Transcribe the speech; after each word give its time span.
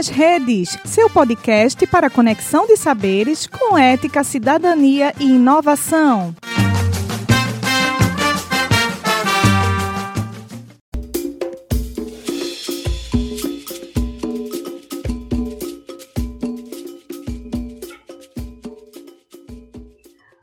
nas 0.00 0.08
Redes, 0.08 0.78
seu 0.86 1.10
podcast 1.10 1.86
para 1.86 2.08
conexão 2.08 2.66
de 2.66 2.74
saberes 2.74 3.46
com 3.46 3.76
ética, 3.76 4.24
cidadania 4.24 5.12
e 5.20 5.24
inovação. 5.24 6.34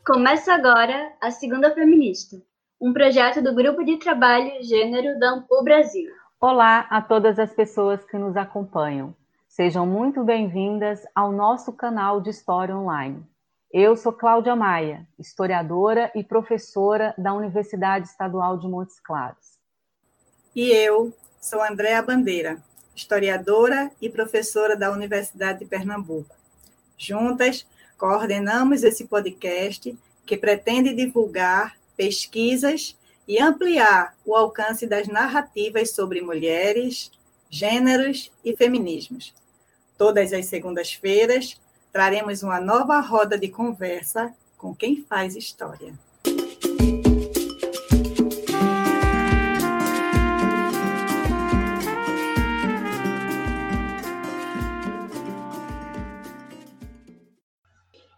Começa 0.05 0.53
agora 0.53 1.11
a 1.19 1.31
Segunda 1.31 1.73
Feminista, 1.73 2.38
um 2.80 2.94
projeto 2.94 3.41
do 3.41 3.55
Grupo 3.55 3.83
de 3.83 3.97
Trabalho 3.97 4.52
Gênero 4.61 5.17
da 5.17 5.31
Ampul 5.31 5.63
Brasil. 5.63 6.11
Olá 6.39 6.85
a 6.91 7.02
todas 7.02 7.39
as 7.39 7.52
pessoas 7.55 8.05
que 8.05 8.19
nos 8.19 8.38
acompanham. 8.38 9.16
Sejam 9.57 9.88
muito 9.88 10.23
bem-vindas 10.23 11.03
ao 11.16 11.31
nosso 11.31 11.73
canal 11.73 12.21
de 12.21 12.29
História 12.29 12.77
Online. 12.77 13.25
Eu 13.73 13.97
sou 13.97 14.13
Cláudia 14.13 14.55
Maia, 14.55 15.07
historiadora 15.17 16.11
e 16.13 16.23
professora 16.23 17.16
da 17.17 17.33
Universidade 17.33 18.07
Estadual 18.07 18.59
de 18.59 18.67
Montes 18.67 18.99
Claros. 18.99 19.57
E 20.55 20.70
eu 20.70 21.11
sou 21.41 21.59
Andréa 21.63 22.03
Bandeira, 22.03 22.61
historiadora 22.95 23.89
e 23.99 24.11
professora 24.11 24.77
da 24.77 24.91
Universidade 24.91 25.58
de 25.58 25.66
Pernambuco. 25.66 26.35
Juntas, 26.95 27.66
coordenamos 27.97 28.83
esse 28.83 29.08
podcast 29.08 29.97
que 30.23 30.38
pretende 30.38 30.94
divulgar 30.94 31.75
pesquisas 31.95 32.95
e 33.28 33.41
ampliar 33.41 34.16
o 34.23 34.35
alcance 34.35 34.85
das 34.85 35.08
narrativas 35.08 35.95
sobre 35.95 36.22
mulheres, 36.22 37.11
gêneros 37.50 38.31
e 38.45 38.55
feminismos. 38.55 39.35
Todas 39.98 40.31
as 40.31 40.45
segundas-feiras, 40.45 41.59
traremos 41.92 42.44
uma 42.44 42.62
nova 42.62 43.00
roda 43.00 43.36
de 43.36 43.48
conversa 43.48 44.31
com 44.56 44.76
quem 44.76 44.98
faz 45.02 45.36
história. 45.36 45.92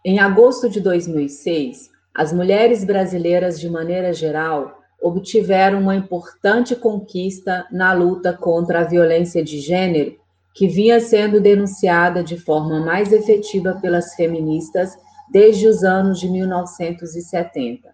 Em 0.04 0.18
agosto 0.18 0.68
de 0.68 0.80
2006, 0.82 1.90
as 2.14 2.30
mulheres 2.30 2.84
brasileiras, 2.84 3.58
de 3.58 3.70
maneira 3.70 4.12
geral, 4.12 4.82
obtiveram 5.00 5.80
uma 5.80 5.94
importante 5.96 6.76
conquista 6.76 7.66
na 7.72 7.94
luta 7.94 8.34
contra 8.34 8.80
a 8.80 8.84
violência 8.84 9.42
de 9.42 9.60
gênero, 9.60 10.19
que 10.54 10.66
vinha 10.66 11.00
sendo 11.00 11.40
denunciada 11.40 12.22
de 12.22 12.38
forma 12.38 12.80
mais 12.80 13.12
efetiva 13.12 13.78
pelas 13.80 14.14
feministas 14.14 14.96
desde 15.30 15.66
os 15.66 15.84
anos 15.84 16.18
de 16.18 16.28
1970, 16.28 17.88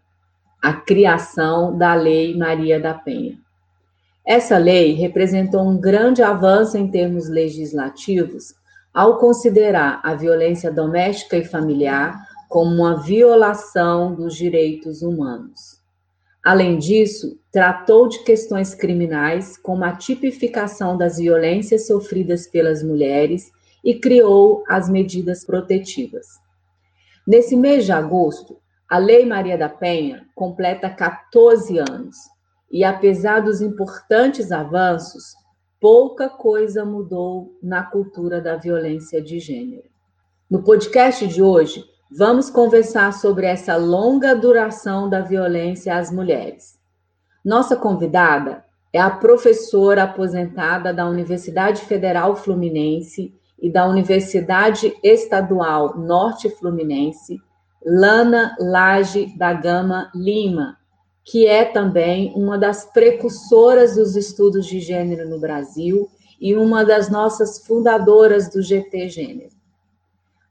a 0.62 0.72
criação 0.72 1.76
da 1.76 1.94
Lei 1.94 2.36
Maria 2.36 2.80
da 2.80 2.94
Penha. 2.94 3.38
Essa 4.26 4.58
lei 4.58 4.92
representou 4.94 5.62
um 5.62 5.78
grande 5.78 6.22
avanço 6.22 6.76
em 6.76 6.90
termos 6.90 7.28
legislativos 7.28 8.54
ao 8.92 9.18
considerar 9.18 10.00
a 10.02 10.14
violência 10.14 10.72
doméstica 10.72 11.36
e 11.36 11.44
familiar 11.44 12.26
como 12.48 12.74
uma 12.74 13.02
violação 13.02 14.14
dos 14.14 14.34
direitos 14.34 15.02
humanos. 15.02 15.75
Além 16.46 16.78
disso, 16.78 17.40
tratou 17.50 18.06
de 18.06 18.22
questões 18.22 18.72
criminais, 18.72 19.58
como 19.58 19.82
a 19.82 19.96
tipificação 19.96 20.96
das 20.96 21.18
violências 21.18 21.88
sofridas 21.88 22.46
pelas 22.46 22.84
mulheres 22.84 23.50
e 23.84 23.98
criou 23.98 24.62
as 24.68 24.88
medidas 24.88 25.44
protetivas. 25.44 26.24
Nesse 27.26 27.56
mês 27.56 27.84
de 27.84 27.90
agosto, 27.90 28.60
a 28.88 28.96
Lei 28.96 29.26
Maria 29.26 29.58
da 29.58 29.68
Penha 29.68 30.24
completa 30.36 30.88
14 30.88 31.80
anos 31.80 32.16
e, 32.70 32.84
apesar 32.84 33.40
dos 33.40 33.60
importantes 33.60 34.52
avanços, 34.52 35.34
pouca 35.80 36.28
coisa 36.28 36.84
mudou 36.84 37.58
na 37.60 37.82
cultura 37.82 38.40
da 38.40 38.54
violência 38.54 39.20
de 39.20 39.40
gênero. 39.40 39.88
No 40.48 40.62
podcast 40.62 41.26
de 41.26 41.42
hoje, 41.42 41.84
Vamos 42.10 42.48
conversar 42.48 43.12
sobre 43.12 43.46
essa 43.46 43.76
longa 43.76 44.32
duração 44.32 45.10
da 45.10 45.20
violência 45.22 45.96
às 45.96 46.08
mulheres. 46.08 46.78
Nossa 47.44 47.74
convidada 47.74 48.64
é 48.92 49.00
a 49.00 49.10
professora 49.10 50.04
aposentada 50.04 50.94
da 50.94 51.04
Universidade 51.08 51.82
Federal 51.82 52.36
Fluminense 52.36 53.34
e 53.60 53.68
da 53.68 53.88
Universidade 53.88 54.96
Estadual 55.02 55.98
Norte 55.98 56.48
Fluminense, 56.48 57.40
Lana 57.84 58.54
Lage 58.60 59.36
da 59.36 59.52
Gama 59.52 60.08
Lima, 60.14 60.78
que 61.24 61.44
é 61.44 61.64
também 61.64 62.32
uma 62.36 62.56
das 62.56 62.84
precursoras 62.84 63.96
dos 63.96 64.14
estudos 64.14 64.64
de 64.66 64.78
gênero 64.78 65.28
no 65.28 65.40
Brasil 65.40 66.08
e 66.40 66.54
uma 66.54 66.84
das 66.84 67.10
nossas 67.10 67.66
fundadoras 67.66 68.48
do 68.48 68.62
GT 68.62 69.08
Gênero. 69.08 69.50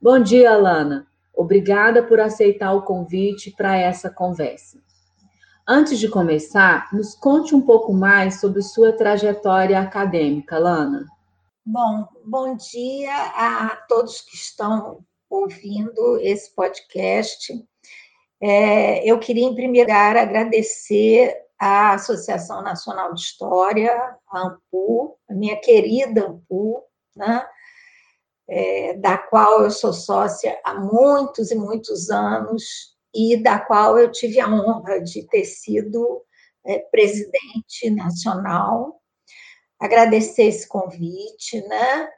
Bom 0.02 0.20
dia, 0.20 0.58
Lana. 0.58 1.08
Obrigada 1.36 2.04
por 2.04 2.20
aceitar 2.20 2.74
o 2.74 2.84
convite 2.84 3.52
para 3.52 3.78
essa 3.78 4.10
conversa. 4.10 4.80
Antes 5.68 6.00
de 6.00 6.08
começar, 6.08 6.88
nos 6.94 7.16
conte 7.16 7.56
um 7.56 7.62
pouco 7.62 7.92
mais 7.92 8.40
sobre 8.40 8.62
sua 8.62 8.94
trajetória 8.94 9.80
acadêmica, 9.80 10.60
Lana. 10.60 11.06
Bom, 11.66 12.08
bom 12.24 12.56
dia 12.56 13.12
a 13.12 13.76
todos 13.88 14.22
que 14.22 14.36
estão 14.36 15.04
ouvindo 15.28 16.20
esse 16.22 16.54
podcast. 16.54 17.52
É, 18.40 19.10
eu 19.10 19.18
queria, 19.18 19.46
em 19.46 19.56
primeiro 19.56 19.90
lugar, 19.90 20.16
agradecer 20.16 21.36
à 21.60 21.94
Associação 21.94 22.62
Nacional 22.62 23.14
de 23.16 23.22
História, 23.22 23.92
a 24.30 24.40
AMPU, 24.40 25.18
a 25.28 25.34
minha 25.34 25.60
querida 25.60 26.28
AMPU, 26.28 26.84
né, 27.16 27.44
é, 28.48 28.94
da 28.94 29.18
qual 29.18 29.64
eu 29.64 29.72
sou 29.72 29.94
sócia 29.94 30.60
há 30.64 30.74
muitos 30.76 31.52
e 31.52 31.56
muitos 31.56 32.10
anos 32.10 32.96
e 33.14 33.38
da 33.38 33.60
qual 33.60 33.98
eu 33.98 34.12
tive 34.12 34.40
a 34.40 34.48
honra 34.48 35.02
de 35.02 35.24
ter 35.28 35.46
sido 35.46 36.22
é, 36.66 36.80
presidente 36.80 37.90
nacional. 37.90 39.02
Agradecer 39.80 40.44
esse 40.44 40.68
convite, 40.68 41.62
né? 41.68 42.10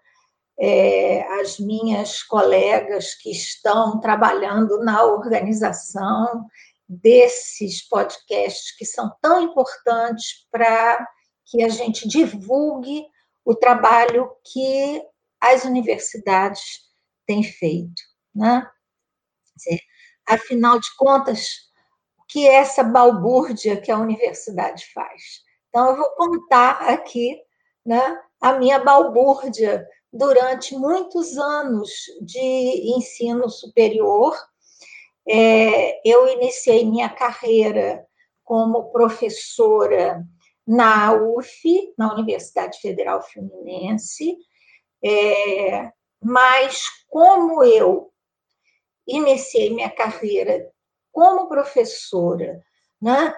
É, 0.60 1.22
as 1.40 1.60
minhas 1.60 2.24
colegas 2.24 3.14
que 3.14 3.30
estão 3.30 4.00
trabalhando 4.00 4.80
na 4.80 5.04
organização 5.04 6.48
desses 6.90 7.88
podcasts 7.88 8.76
que 8.76 8.86
são 8.86 9.14
tão 9.22 9.42
importantes 9.42 10.48
para 10.50 11.06
que 11.46 11.62
a 11.62 11.70
gente 11.70 12.08
divulgue 12.08 13.06
o 13.46 13.54
trabalho 13.54 14.32
que 14.44 15.02
as 15.54 15.66
universidades 15.66 16.82
têm 17.26 17.44
feito. 17.44 18.02
Né? 18.34 18.68
Afinal 20.28 20.80
de 20.80 20.96
contas, 20.96 21.48
o 22.20 22.26
que 22.28 22.48
é 22.48 22.56
essa 22.56 22.84
balbúrdia 22.84 23.80
que 23.80 23.92
a 23.92 23.98
universidade 23.98 24.86
faz? 24.94 25.42
Então, 25.70 25.90
eu 25.90 25.98
vou 25.98 26.10
contar 26.16 26.90
aqui 26.90 27.40
né, 27.86 28.20
a 28.42 28.54
minha 28.54 28.80
balbúrdia 28.80 29.88
durante 30.12 30.76
muitos 30.76 31.38
anos 31.38 31.90
de 32.22 32.40
ensino 32.98 33.50
superior. 33.50 34.36
É, 35.28 36.00
eu 36.10 36.28
iniciei 36.30 36.86
minha 36.86 37.10
carreira 37.10 38.06
como 38.44 38.92
professora 38.92 40.26
na 40.66 41.14
UF, 41.14 41.94
na 41.98 42.14
Universidade 42.14 42.80
Federal 42.80 43.22
Fluminense, 43.22 44.38
é, 45.04 45.92
mas 46.22 46.84
como 47.10 47.64
eu 47.64 48.12
iniciei 49.08 49.74
minha 49.74 49.90
carreira 49.90 50.70
como 51.12 51.48
professora, 51.48 52.62
né, 53.02 53.34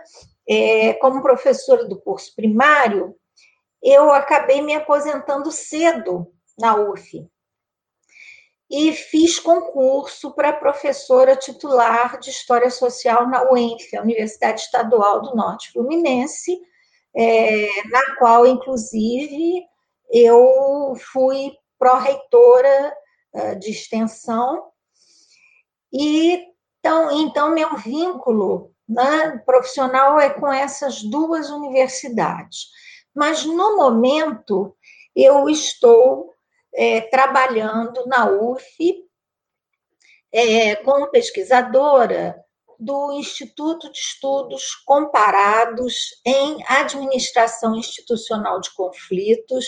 é, 0.47 0.94
como 0.95 1.21
professora 1.21 1.85
do 1.85 2.00
curso 2.01 2.35
primário, 2.35 3.15
eu 3.81 4.11
acabei 4.11 4.61
me 4.61 4.73
aposentando 4.73 5.51
cedo 5.51 6.33
na 6.57 6.75
UF 6.75 7.29
e 8.69 8.94
fiz 8.94 9.39
concurso 9.39 10.31
para 10.31 10.53
professora 10.53 11.35
titular 11.35 12.19
de 12.19 12.29
História 12.29 12.69
Social 12.69 13.27
na 13.27 13.51
UENF, 13.51 13.95
a 13.95 14.01
Universidade 14.01 14.62
Estadual 14.62 15.21
do 15.21 15.35
Norte 15.35 15.71
Fluminense, 15.71 16.59
é, 17.15 17.67
na 17.89 18.15
qual, 18.17 18.45
inclusive, 18.45 19.65
eu 20.11 20.95
fui 21.11 21.51
pró-reitora 21.77 22.95
eh, 23.33 23.56
de 23.56 23.71
extensão, 23.71 24.71
e 25.91 26.50
então, 26.79 27.11
então 27.11 27.53
meu 27.53 27.75
vínculo 27.77 28.73
né, 28.88 29.38
profissional 29.45 30.19
é 30.19 30.29
com 30.29 30.51
essas 30.51 31.03
duas 31.03 31.50
universidades. 31.50 32.67
Mas, 33.13 33.45
no 33.45 33.75
momento, 33.75 34.75
eu 35.15 35.50
estou 35.50 36.33
é, 36.73 37.01
trabalhando 37.01 38.05
na 38.07 38.29
UF 38.29 39.05
é, 40.31 40.75
como 40.77 41.12
pesquisadora 41.12 42.44
do 42.79 43.11
Instituto 43.13 43.91
de 43.91 43.97
Estudos 43.97 44.75
Comparados 44.85 45.95
em 46.25 46.63
Administração 46.67 47.75
Institucional 47.75 48.61
de 48.61 48.73
Conflitos, 48.73 49.65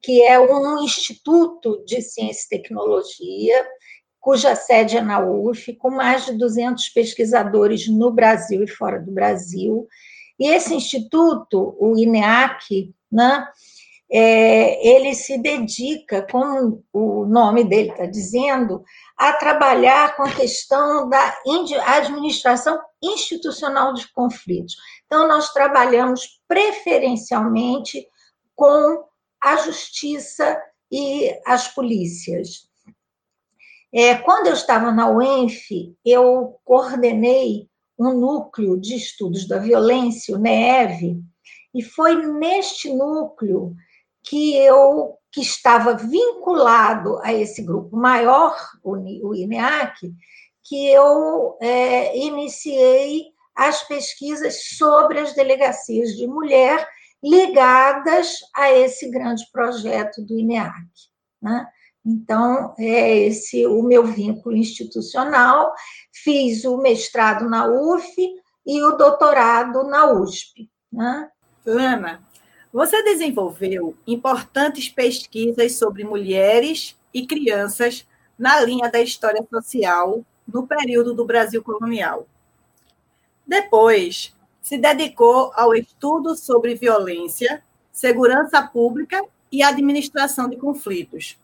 que 0.00 0.22
é 0.22 0.40
um 0.40 0.82
instituto 0.82 1.84
de 1.84 2.00
ciência 2.00 2.46
e 2.46 2.58
tecnologia, 2.58 3.66
cuja 4.18 4.56
sede 4.56 4.96
é 4.96 5.02
na 5.02 5.20
UF, 5.20 5.74
com 5.74 5.90
mais 5.90 6.24
de 6.24 6.32
200 6.32 6.88
pesquisadores 6.88 7.86
no 7.88 8.10
Brasil 8.10 8.64
e 8.64 8.68
fora 8.68 8.98
do 8.98 9.12
Brasil. 9.12 9.86
E 10.38 10.48
esse 10.48 10.74
instituto, 10.74 11.76
o 11.78 11.98
INEAC, 11.98 12.94
né, 13.12 13.46
é, 14.16 14.86
ele 14.86 15.12
se 15.12 15.36
dedica, 15.38 16.24
como 16.30 16.84
o 16.92 17.26
nome 17.26 17.64
dele 17.64 17.90
está 17.90 18.06
dizendo, 18.06 18.84
a 19.16 19.32
trabalhar 19.32 20.14
com 20.16 20.22
a 20.22 20.30
questão 20.30 21.08
da 21.08 21.36
administração 21.84 22.80
institucional 23.02 23.92
de 23.92 24.06
conflitos. 24.12 24.76
Então, 25.04 25.26
nós 25.26 25.52
trabalhamos 25.52 26.40
preferencialmente 26.46 28.06
com 28.54 29.04
a 29.42 29.56
justiça 29.56 30.62
e 30.92 31.36
as 31.44 31.66
polícias. 31.66 32.68
É, 33.92 34.14
quando 34.14 34.46
eu 34.46 34.54
estava 34.54 34.92
na 34.92 35.10
UENF, 35.10 35.92
eu 36.04 36.56
coordenei 36.64 37.68
um 37.98 38.12
núcleo 38.12 38.80
de 38.80 38.94
estudos 38.94 39.48
da 39.48 39.58
violência, 39.58 40.36
o 40.36 40.38
NEEV, 40.38 41.20
e 41.74 41.82
foi 41.82 42.14
neste 42.14 42.94
núcleo 42.94 43.74
que 44.24 44.56
eu 44.56 45.18
que 45.30 45.40
estava 45.40 45.94
vinculado 45.94 47.18
a 47.20 47.32
esse 47.32 47.60
grupo 47.60 47.96
maior, 47.96 48.56
o 48.84 49.34
INEAC, 49.34 50.14
que 50.62 50.88
eu 50.88 51.58
é, 51.60 52.16
iniciei 52.16 53.32
as 53.54 53.82
pesquisas 53.82 54.76
sobre 54.76 55.18
as 55.18 55.34
delegacias 55.34 56.16
de 56.16 56.26
mulher 56.28 56.88
ligadas 57.22 58.38
a 58.54 58.70
esse 58.70 59.10
grande 59.10 59.44
projeto 59.52 60.22
do 60.22 60.38
INEAC. 60.38 60.72
Né? 61.42 61.66
Então, 62.06 62.74
é 62.78 63.18
esse 63.18 63.66
o 63.66 63.82
meu 63.82 64.06
vínculo 64.06 64.56
institucional. 64.56 65.72
Fiz 66.12 66.64
o 66.64 66.76
mestrado 66.76 67.48
na 67.48 67.66
UF 67.66 68.14
e 68.66 68.82
o 68.82 68.92
doutorado 68.92 69.82
na 69.84 70.12
USP. 70.12 70.70
Né? 70.92 71.28
Lana, 71.66 72.22
você 72.74 73.04
desenvolveu 73.04 73.96
importantes 74.04 74.88
pesquisas 74.88 75.76
sobre 75.76 76.02
mulheres 76.02 76.98
e 77.14 77.24
crianças 77.24 78.04
na 78.36 78.60
linha 78.62 78.90
da 78.90 79.00
história 79.00 79.46
social 79.48 80.24
no 80.44 80.66
período 80.66 81.14
do 81.14 81.24
Brasil 81.24 81.62
colonial. 81.62 82.26
Depois, 83.46 84.34
se 84.60 84.76
dedicou 84.76 85.52
ao 85.54 85.72
estudo 85.72 86.34
sobre 86.34 86.74
violência, 86.74 87.62
segurança 87.92 88.60
pública 88.60 89.24
e 89.52 89.62
administração 89.62 90.48
de 90.48 90.56
conflitos. 90.56 91.38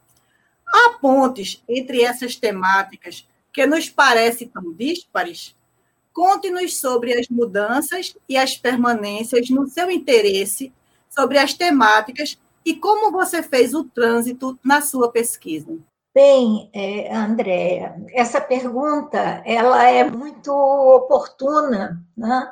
Há 0.66 0.98
pontes 1.00 1.62
entre 1.68 2.02
essas 2.02 2.34
temáticas 2.34 3.24
que 3.52 3.64
nos 3.66 3.88
parecem 3.88 4.48
tão 4.48 4.72
díspares? 4.72 5.54
Conte-nos 6.12 6.76
sobre 6.76 7.12
as 7.12 7.28
mudanças 7.28 8.16
e 8.28 8.36
as 8.36 8.56
permanências 8.56 9.48
no 9.48 9.68
seu 9.68 9.88
interesse 9.92 10.72
sobre 11.10 11.38
as 11.38 11.52
temáticas 11.52 12.38
e 12.64 12.74
como 12.74 13.10
você 13.10 13.42
fez 13.42 13.74
o 13.74 13.84
trânsito 13.84 14.58
na 14.64 14.80
sua 14.80 15.10
pesquisa. 15.10 15.76
Bem, 16.14 16.70
é, 16.72 17.14
Andréa, 17.14 17.94
essa 18.12 18.40
pergunta 18.40 19.42
ela 19.44 19.84
é 19.84 20.02
muito 20.04 20.50
oportuna, 20.52 22.02
né? 22.16 22.50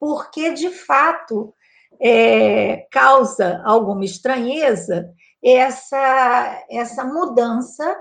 porque, 0.00 0.52
de 0.52 0.70
fato, 0.70 1.54
é, 2.00 2.88
causa 2.90 3.62
alguma 3.64 4.04
estranheza 4.04 5.12
essa, 5.42 6.64
essa 6.70 7.04
mudança 7.04 7.96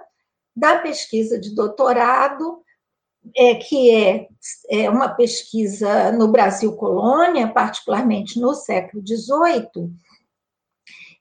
da 0.56 0.80
pesquisa 0.80 1.39
de 1.39 1.56
doutorado 1.56 2.61
é, 3.35 3.56
que 3.56 3.95
é, 3.95 4.27
é 4.69 4.89
uma 4.89 5.09
pesquisa 5.09 6.12
no 6.12 6.27
Brasil 6.27 6.75
colônia, 6.75 7.47
particularmente 7.47 8.39
no 8.39 8.53
século 8.53 9.03
XVIII, 9.06 9.91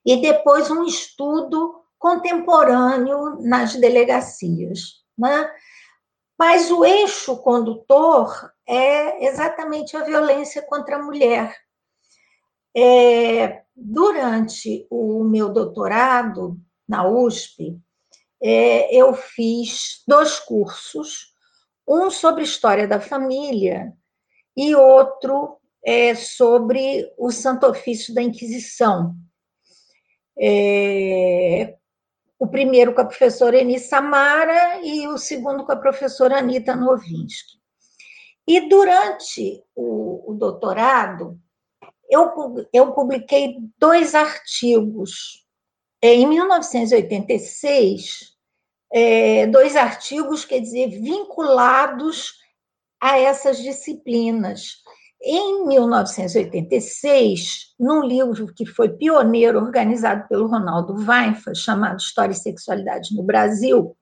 e 0.05 0.17
depois 0.20 0.70
um 0.70 0.85
estudo 0.85 1.82
contemporâneo 1.99 3.37
nas 3.43 3.76
delegacias. 3.76 5.05
Né? 5.17 5.50
Mas 6.38 6.70
o 6.70 6.85
eixo 6.85 7.37
condutor 7.37 8.50
é 8.67 9.26
exatamente 9.26 9.96
a 9.96 10.05
violência 10.05 10.62
contra 10.62 10.96
a 10.96 11.03
mulher. 11.03 11.55
É, 12.75 13.62
durante 13.76 14.87
o 14.88 15.23
meu 15.25 15.50
doutorado 15.50 16.56
na 16.88 17.06
USP, 17.06 17.79
é, 18.43 18.96
eu 18.96 19.12
fiz 19.12 20.03
dois 20.08 20.38
cursos 20.38 21.30
um 21.91 22.09
sobre 22.09 22.45
história 22.45 22.87
da 22.87 23.01
família 23.01 23.93
e 24.57 24.77
outro 24.77 25.59
é, 25.85 26.15
sobre 26.15 27.13
o 27.19 27.33
Santo 27.33 27.67
Ofício 27.67 28.15
da 28.15 28.23
Inquisição. 28.23 29.17
É, 30.39 31.77
o 32.39 32.47
primeiro 32.47 32.95
com 32.95 33.01
a 33.01 33.07
professora 33.07 33.61
Eni 33.61 33.81
Samara 33.81 34.81
e 34.83 35.09
o 35.09 35.19
segundo 35.19 35.65
com 35.65 35.73
a 35.73 35.77
professora 35.77 36.39
Anita 36.39 36.77
Novinsky. 36.77 37.59
E 38.47 38.69
durante 38.69 39.61
o, 39.75 40.31
o 40.31 40.35
doutorado, 40.35 41.41
eu, 42.09 42.33
eu 42.73 42.93
publiquei 42.93 43.57
dois 43.79 44.15
artigos. 44.15 45.45
É, 46.03 46.15
em 46.15 46.27
1986, 46.27 48.30
é, 48.93 49.47
dois 49.47 49.77
artigos, 49.77 50.44
quer 50.44 50.59
dizer, 50.61 50.89
vinculados 50.89 52.35
a 53.01 53.19
essas 53.19 53.59
disciplinas. 53.59 54.82
Em 55.23 55.67
1986, 55.67 57.75
num 57.79 58.03
livro 58.03 58.47
que 58.55 58.65
foi 58.65 58.89
pioneiro, 58.89 59.59
organizado 59.59 60.27
pelo 60.29 60.49
Ronaldo 60.49 60.94
Weinfa, 60.94 61.55
chamado 61.55 62.01
História 62.01 62.32
e 62.32 62.37
Sexualidade 62.37 63.15
no 63.15 63.23
Brasil, 63.23 63.94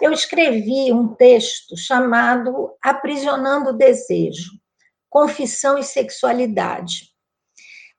eu 0.00 0.12
escrevi 0.12 0.92
um 0.92 1.14
texto 1.14 1.76
chamado 1.76 2.74
Aprisionando 2.82 3.70
o 3.70 3.76
Desejo, 3.76 4.50
Confissão 5.08 5.78
e 5.78 5.84
Sexualidade, 5.84 7.10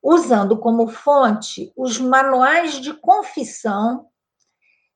usando 0.04 0.60
como 0.60 0.88
fonte 0.88 1.72
os 1.76 2.00
manuais 2.00 2.82
de 2.82 2.94
confissão 2.94 4.11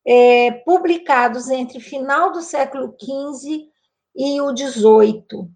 é, 0.06 0.52
publicados 0.52 1.50
entre 1.50 1.80
final 1.80 2.32
do 2.32 2.42
século 2.42 2.96
XV 3.00 3.68
e 4.16 4.40
o 4.40 4.56
XVIII. 4.56 5.50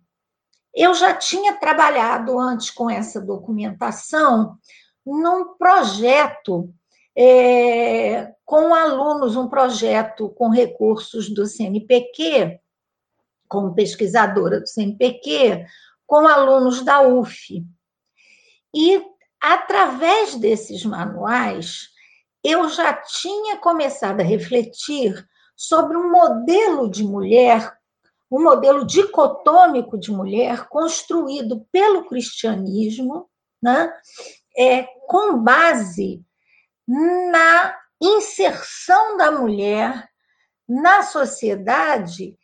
Eu 0.74 0.94
já 0.94 1.14
tinha 1.14 1.56
trabalhado 1.58 2.40
antes 2.40 2.72
com 2.72 2.90
essa 2.90 3.22
documentação 3.22 4.58
num 5.06 5.56
projeto 5.58 6.74
é, 7.16 8.34
com 8.46 8.74
alunos, 8.74 9.36
um 9.36 9.48
projeto 9.48 10.30
com 10.30 10.50
recursos 10.50 11.30
do 11.30 11.46
CNPq, 11.46 12.60
como 13.48 13.74
pesquisadora 13.74 14.60
do 14.60 14.68
CNPq, 14.68 15.66
com 16.06 16.28
alunos 16.28 16.84
da 16.84 17.02
UF. 17.02 17.66
E, 18.74 19.02
através 19.42 20.36
desses 20.36 20.86
manuais, 20.86 21.90
eu 22.44 22.70
já 22.70 22.94
tinha 22.94 23.58
começado 23.58 24.22
a 24.22 24.24
refletir 24.24 25.28
sobre 25.56 25.98
um 25.98 26.10
modelo 26.12 26.90
de 26.90 27.04
mulher, 27.04 27.78
um 28.32 28.42
modelo 28.44 28.86
dicotômico 28.86 29.98
de 29.98 30.12
mulher 30.12 30.68
construído 30.68 31.66
pelo 31.72 32.06
cristianismo, 32.06 33.30
né, 33.62 33.92
é, 34.58 34.84
com 35.08 35.38
base 35.44 36.24
na 36.88 37.78
inserção 38.02 39.18
da 39.18 39.32
mulher 39.32 40.10
na 40.68 41.04
sociedade 41.04 42.38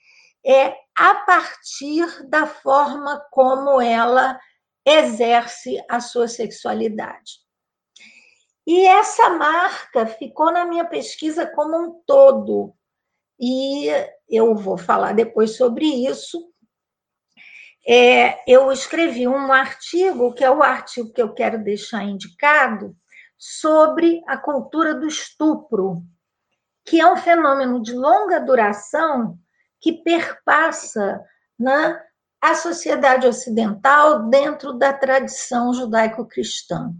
é 0.45 0.75
a 0.97 1.15
partir 1.25 2.27
da 2.27 2.45
forma 2.45 3.23
como 3.31 3.81
ela 3.81 4.39
exerce 4.85 5.77
a 5.89 5.99
sua 5.99 6.27
sexualidade. 6.27 7.44
E 8.65 8.88
essa 8.88 9.29
marca 9.29 10.07
ficou 10.07 10.51
na 10.51 10.65
minha 10.65 10.86
pesquisa 10.86 11.45
como 11.45 11.77
um 11.77 12.01
todo. 12.05 12.74
E 13.39 13.88
eu 14.29 14.55
vou 14.55 14.77
falar 14.77 15.13
depois 15.13 15.55
sobre 15.55 15.86
isso. 15.86 16.51
É, 17.88 18.43
eu 18.51 18.72
escrevi 18.72 19.27
um 19.27 19.53
artigo, 19.53 20.34
que 20.34 20.43
é 20.43 20.50
o 20.50 20.63
artigo 20.63 21.13
que 21.13 21.22
eu 21.22 21.34
quero 21.34 21.63
deixar 21.63 22.03
indicado, 22.03 22.95
sobre 23.38 24.24
a 24.27 24.38
cultura 24.38 24.95
do 24.95 25.05
estupro. 25.07 26.03
que 26.86 27.01
é 27.01 27.12
um 27.12 27.17
fenômeno 27.17 27.81
de 27.81 27.93
longa 27.93 28.39
duração 28.39 29.39
que 29.81 29.91
perpassa 30.03 31.19
né, 31.60 32.00
a 32.39 32.53
sociedade 32.55 33.27
ocidental 33.27 34.29
dentro 34.29 34.74
da 34.74 34.93
tradição 34.93 35.74
judaico-cristã. 35.74 36.93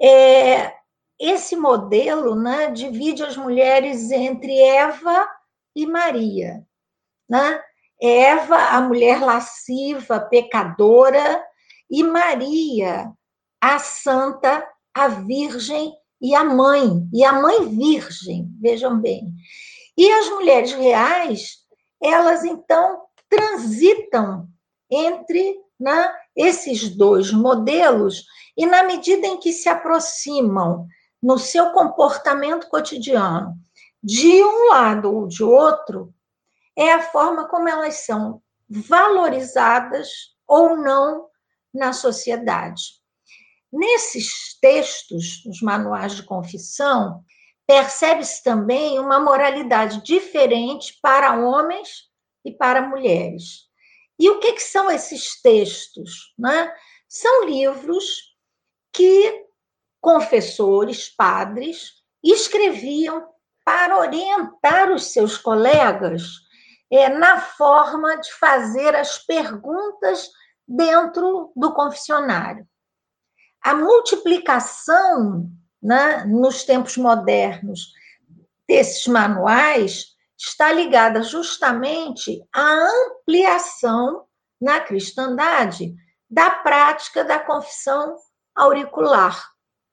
É, 0.00 0.74
esse 1.18 1.56
modelo 1.56 2.34
né, 2.34 2.70
divide 2.70 3.22
as 3.22 3.36
mulheres 3.36 4.10
entre 4.10 4.58
Eva 4.58 5.26
e 5.74 5.86
Maria. 5.86 6.66
Né? 7.28 7.60
Eva, 8.00 8.56
a 8.56 8.80
mulher 8.80 9.20
lasciva, 9.20 10.20
pecadora, 10.20 11.42
e 11.90 12.02
Maria, 12.02 13.12
a 13.60 13.78
santa, 13.78 14.66
a 14.92 15.08
virgem 15.08 15.92
e 16.20 16.34
a 16.34 16.42
mãe, 16.42 17.08
e 17.12 17.24
a 17.24 17.32
mãe 17.32 17.68
virgem, 17.68 18.48
vejam 18.60 19.00
bem. 19.00 19.32
E 19.96 20.10
as 20.10 20.28
mulheres 20.30 20.72
reais, 20.72 21.58
elas 22.02 22.44
então 22.44 23.02
transitam 23.28 24.48
entre 24.90 25.56
né, 25.78 26.12
esses 26.36 26.88
dois 26.88 27.32
modelos, 27.32 28.24
e 28.56 28.66
na 28.66 28.82
medida 28.82 29.26
em 29.26 29.38
que 29.38 29.52
se 29.52 29.68
aproximam 29.68 30.86
no 31.22 31.38
seu 31.38 31.72
comportamento 31.72 32.68
cotidiano 32.68 33.54
de 34.02 34.44
um 34.44 34.68
lado 34.68 35.12
ou 35.12 35.26
de 35.26 35.42
outro, 35.42 36.12
é 36.76 36.92
a 36.92 37.02
forma 37.02 37.48
como 37.48 37.68
elas 37.68 38.04
são 38.04 38.42
valorizadas 38.68 40.08
ou 40.46 40.76
não 40.76 41.28
na 41.72 41.92
sociedade. 41.92 42.82
Nesses 43.72 44.58
textos, 44.60 45.42
nos 45.44 45.60
manuais 45.60 46.14
de 46.14 46.22
confissão, 46.22 47.24
percebe-se 47.66 48.42
também 48.42 48.98
uma 48.98 49.18
moralidade 49.18 50.02
diferente 50.02 50.98
para 51.00 51.34
homens 51.36 52.08
e 52.44 52.52
para 52.52 52.82
mulheres. 52.82 53.68
E 54.18 54.30
o 54.30 54.38
que, 54.38 54.52
que 54.52 54.62
são 54.62 54.90
esses 54.90 55.40
textos? 55.40 56.34
Né? 56.38 56.72
São 57.08 57.44
livros 57.44 58.34
que 58.92 59.44
confessores, 60.00 61.08
padres, 61.08 61.94
escreviam 62.22 63.26
para 63.64 63.98
orientar 63.98 64.92
os 64.92 65.12
seus 65.12 65.38
colegas 65.38 66.22
é, 66.90 67.08
na 67.08 67.40
forma 67.40 68.16
de 68.18 68.32
fazer 68.34 68.94
as 68.94 69.18
perguntas 69.18 70.30
dentro 70.68 71.52
do 71.56 71.72
confessionário. 71.72 72.66
A 73.62 73.74
multiplicação 73.74 75.50
né, 75.82 76.24
nos 76.26 76.64
tempos 76.64 76.96
modernos 76.96 77.92
desses 78.68 79.06
manuais 79.06 80.13
está 80.46 80.72
ligada 80.72 81.22
justamente 81.22 82.42
à 82.54 82.74
ampliação 82.74 84.24
na 84.60 84.80
cristandade 84.80 85.94
da 86.28 86.50
prática 86.50 87.24
da 87.24 87.38
confissão 87.38 88.16
auricular, 88.54 89.42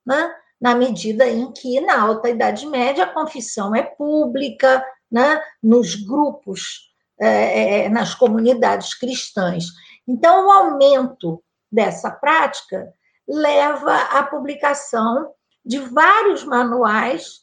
né? 0.06 0.34
na 0.60 0.76
medida 0.76 1.28
em 1.28 1.52
que, 1.52 1.82
na 1.82 2.02
Alta 2.02 2.30
Idade 2.30 2.68
Média, 2.68 3.06
a 3.06 3.14
confissão 3.14 3.76
é 3.76 3.82
pública, 3.82 4.86
né? 5.12 5.42
nos 5.62 5.96
grupos, 5.96 6.92
é, 7.20 7.86
é, 7.86 7.90
nas 7.90 8.14
comunidades 8.14 8.94
cristãs. 8.94 9.66
Então, 10.08 10.48
o 10.48 10.52
aumento 10.52 11.44
dessa 11.72 12.12
prática 12.12 12.94
leva 13.28 13.96
à 13.96 14.24
publicação 14.24 15.32
de 15.66 15.80
vários 15.80 16.44
manuais 16.44 17.42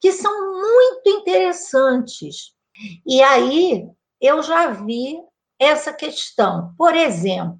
que 0.00 0.12
são 0.12 0.60
muito 0.60 1.08
interessantes. 1.08 2.52
E 3.06 3.22
aí 3.22 3.86
eu 4.20 4.42
já 4.42 4.68
vi 4.70 5.18
essa 5.58 5.92
questão. 5.92 6.74
Por 6.76 6.94
exemplo, 6.94 7.58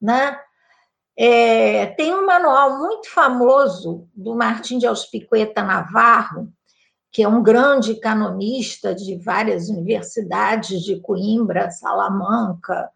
né, 0.00 0.38
é, 1.16 1.86
tem 1.86 2.14
um 2.14 2.26
manual 2.26 2.78
muito 2.78 3.10
famoso 3.10 4.08
do 4.14 4.34
Martim 4.34 4.78
de 4.78 4.86
Auspicueta 4.86 5.62
Navarro, 5.62 6.52
que 7.12 7.22
é 7.22 7.28
um 7.28 7.42
grande 7.42 7.94
canonista 8.00 8.92
de 8.94 9.16
várias 9.16 9.68
universidades 9.68 10.82
de 10.82 11.00
Coimbra, 11.00 11.70
Salamanca, 11.70 12.90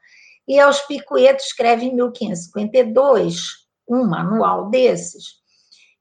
e 0.46 0.58
Auspicueta 0.58 1.42
escreve 1.42 1.86
em 1.86 1.94
1552 1.94 3.68
um 3.86 4.04
manual 4.04 4.68
desses, 4.68 5.38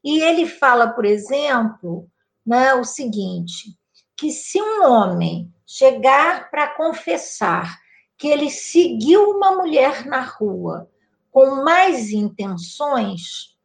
e 0.03 0.21
ele 0.21 0.47
fala, 0.47 0.87
por 0.87 1.05
exemplo, 1.05 2.09
né, 2.47 2.73
o 2.75 2.85
seguinte, 2.85 3.77
que 4.15 4.31
se 4.31 4.61
um 4.61 4.89
homem 4.89 5.53
chegar 5.65 6.49
para 6.49 6.69
confessar 6.75 7.77
que 8.17 8.29
ele 8.29 8.49
seguiu 8.49 9.31
uma 9.31 9.51
mulher 9.51 10.05
na 10.05 10.21
rua 10.21 10.89
com 11.29 11.61
mais 11.63 12.09
intenções, 12.09 13.57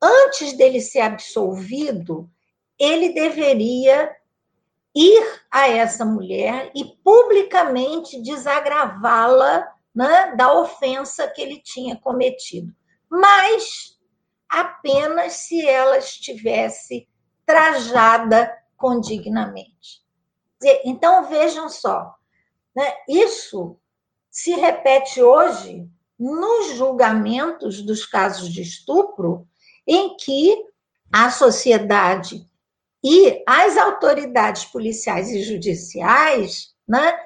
antes 0.00 0.52
dele 0.52 0.82
ser 0.82 1.00
absolvido, 1.00 2.30
ele 2.78 3.14
deveria 3.14 4.14
ir 4.94 5.42
a 5.50 5.68
essa 5.68 6.04
mulher 6.04 6.70
e 6.74 6.84
publicamente 6.84 8.20
desagravá-la 8.20 9.66
né, 9.94 10.36
da 10.36 10.52
ofensa 10.60 11.26
que 11.26 11.40
ele 11.40 11.58
tinha 11.60 11.96
cometido. 11.96 12.72
Mas 13.10 13.98
apenas 14.48 15.32
se 15.32 15.66
ela 15.66 15.98
estivesse 15.98 17.08
trajada 17.48 18.54
condignamente. 18.76 20.02
Então, 20.84 21.24
vejam 21.30 21.70
só, 21.70 22.14
né, 22.76 22.92
isso 23.08 23.78
se 24.30 24.52
repete 24.52 25.22
hoje 25.22 25.88
nos 26.18 26.74
julgamentos 26.76 27.80
dos 27.80 28.04
casos 28.04 28.52
de 28.52 28.60
estupro, 28.60 29.48
em 29.86 30.14
que 30.18 30.62
a 31.10 31.30
sociedade 31.30 32.46
e 33.02 33.42
as 33.46 33.78
autoridades 33.78 34.66
policiais 34.66 35.30
e 35.30 35.42
judiciais 35.42 36.74
né, 36.86 37.18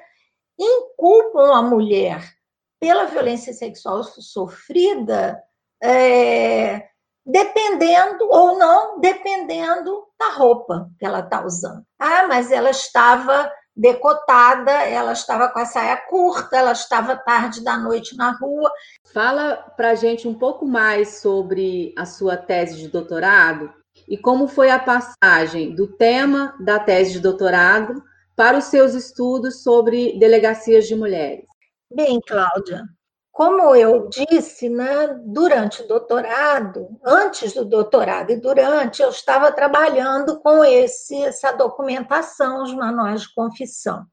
inculpam 0.57 1.53
a 1.53 1.61
mulher 1.61 2.33
pela 2.79 3.05
violência 3.07 3.51
sexual 3.51 4.03
sofrida, 4.03 5.43
é, 5.81 6.87
dependendo 7.25 8.25
ou 8.29 8.57
não, 8.57 8.99
dependendo 8.99 10.07
da 10.23 10.35
roupa 10.35 10.89
que 10.97 11.05
ela 11.05 11.19
está 11.19 11.45
usando. 11.45 11.83
Ah, 11.99 12.27
mas 12.27 12.51
ela 12.51 12.69
estava 12.69 13.51
decotada, 13.75 14.71
ela 14.71 15.13
estava 15.13 15.49
com 15.49 15.59
a 15.59 15.65
saia 15.65 15.97
curta, 15.97 16.57
ela 16.57 16.71
estava 16.71 17.15
tarde 17.15 17.63
da 17.63 17.77
noite 17.77 18.15
na 18.15 18.31
rua. 18.31 18.71
Fala 19.13 19.55
para 19.75 19.91
a 19.91 19.95
gente 19.95 20.27
um 20.27 20.33
pouco 20.33 20.65
mais 20.65 21.19
sobre 21.21 21.93
a 21.97 22.05
sua 22.05 22.37
tese 22.37 22.77
de 22.77 22.87
doutorado 22.87 23.73
e 24.07 24.17
como 24.17 24.47
foi 24.47 24.69
a 24.69 24.79
passagem 24.79 25.75
do 25.75 25.87
tema 25.87 26.55
da 26.59 26.79
tese 26.79 27.13
de 27.13 27.19
doutorado 27.19 28.03
para 28.35 28.57
os 28.57 28.65
seus 28.65 28.93
estudos 28.93 29.63
sobre 29.63 30.17
delegacias 30.19 30.87
de 30.87 30.95
mulheres. 30.95 31.45
Bem, 31.91 32.19
Cláudia, 32.25 32.83
como 33.33 33.75
eu 33.75 34.07
disse, 34.09 34.69
né, 34.69 35.19
durante 35.25 35.81
o 35.81 35.87
doutorado, 35.87 36.87
antes 37.03 37.51
do 37.51 37.65
doutorado 37.65 38.31
e 38.31 38.39
durante, 38.39 39.01
eu 39.01 39.09
estava 39.09 39.51
trabalhando 39.51 40.39
com 40.39 40.63
esse, 40.63 41.15
essa 41.23 41.51
documentação, 41.51 42.61
os 42.61 42.71
manuais 42.75 43.23
de 43.23 43.33
confissão. 43.33 44.05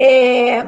É, 0.00 0.60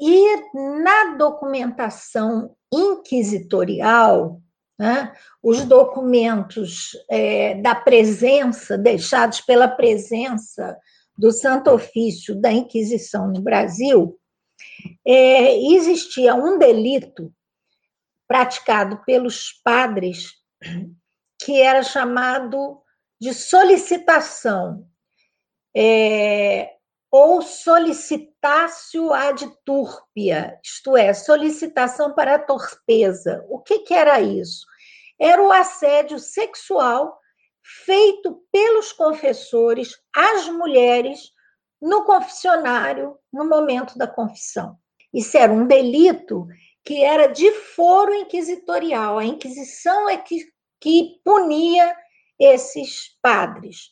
e 0.00 0.36
na 0.54 1.14
documentação 1.18 2.56
inquisitorial, 2.72 4.40
né, 4.78 5.12
os 5.42 5.66
documentos 5.66 6.92
é, 7.10 7.56
da 7.56 7.74
presença, 7.74 8.78
deixados 8.78 9.42
pela 9.42 9.68
presença 9.68 10.78
do 11.16 11.30
Santo 11.30 11.70
Ofício 11.70 12.34
da 12.34 12.50
Inquisição 12.50 13.28
no 13.28 13.42
Brasil, 13.42 14.18
é, 15.06 15.56
existia 15.74 16.34
um 16.34 16.58
delito 16.58 17.32
praticado 18.26 19.02
pelos 19.04 19.52
padres 19.64 20.32
que 21.44 21.60
era 21.60 21.82
chamado 21.82 22.80
de 23.20 23.34
solicitação, 23.34 24.86
é, 25.76 26.70
ou 27.10 27.42
solicitácio 27.42 29.12
ad 29.12 29.46
turpia, 29.64 30.58
isto 30.64 30.96
é, 30.96 31.12
solicitação 31.12 32.14
para 32.14 32.38
torpeza. 32.38 33.44
O 33.48 33.60
que, 33.60 33.80
que 33.80 33.92
era 33.92 34.20
isso? 34.20 34.66
Era 35.20 35.42
o 35.42 35.52
assédio 35.52 36.18
sexual 36.18 37.18
feito 37.62 38.42
pelos 38.50 38.92
confessores 38.92 39.96
às 40.14 40.48
mulheres 40.48 41.32
no 41.82 42.04
confessionário 42.04 43.18
no 43.32 43.48
momento 43.48 43.98
da 43.98 44.06
confissão. 44.06 44.76
Isso 45.12 45.36
era 45.36 45.52
um 45.52 45.66
delito 45.66 46.46
que 46.84 47.02
era 47.02 47.26
de 47.26 47.50
foro 47.52 48.14
inquisitorial. 48.14 49.18
A 49.18 49.24
Inquisição 49.24 50.08
é 50.08 50.16
que, 50.16 50.38
que 50.80 51.20
punia 51.24 51.94
esses 52.38 53.18
padres. 53.20 53.90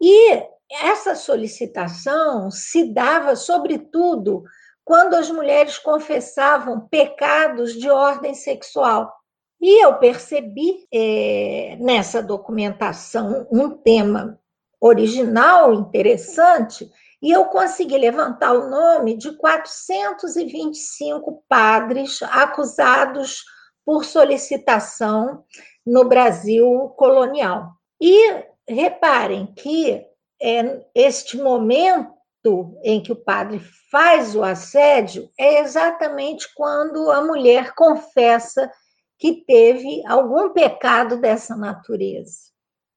E 0.00 0.42
essa 0.70 1.14
solicitação 1.14 2.50
se 2.50 2.92
dava, 2.94 3.36
sobretudo, 3.36 4.44
quando 4.84 5.14
as 5.14 5.30
mulheres 5.30 5.78
confessavam 5.78 6.88
pecados 6.88 7.74
de 7.74 7.90
ordem 7.90 8.34
sexual. 8.34 9.12
E 9.60 9.84
eu 9.84 9.98
percebi 9.98 10.88
é, 10.92 11.76
nessa 11.78 12.22
documentação 12.22 13.46
um 13.50 13.70
tema 13.70 14.40
original, 14.82 15.72
interessante, 15.72 16.90
e 17.22 17.30
eu 17.30 17.44
consegui 17.44 17.96
levantar 17.96 18.52
o 18.52 18.68
nome 18.68 19.16
de 19.16 19.30
425 19.36 21.44
padres 21.48 22.20
acusados 22.24 23.44
por 23.84 24.04
solicitação 24.04 25.44
no 25.86 26.08
Brasil 26.08 26.92
colonial. 26.96 27.74
E 28.00 28.44
reparem 28.68 29.46
que 29.54 30.04
é, 30.42 30.84
este 30.96 31.36
momento 31.36 32.76
em 32.82 33.00
que 33.00 33.12
o 33.12 33.16
padre 33.16 33.60
faz 33.88 34.34
o 34.34 34.42
assédio 34.42 35.30
é 35.38 35.60
exatamente 35.60 36.52
quando 36.56 37.08
a 37.08 37.22
mulher 37.22 37.72
confessa 37.74 38.68
que 39.16 39.44
teve 39.46 40.04
algum 40.08 40.50
pecado 40.50 41.20
dessa 41.20 41.56
natureza. 41.56 42.51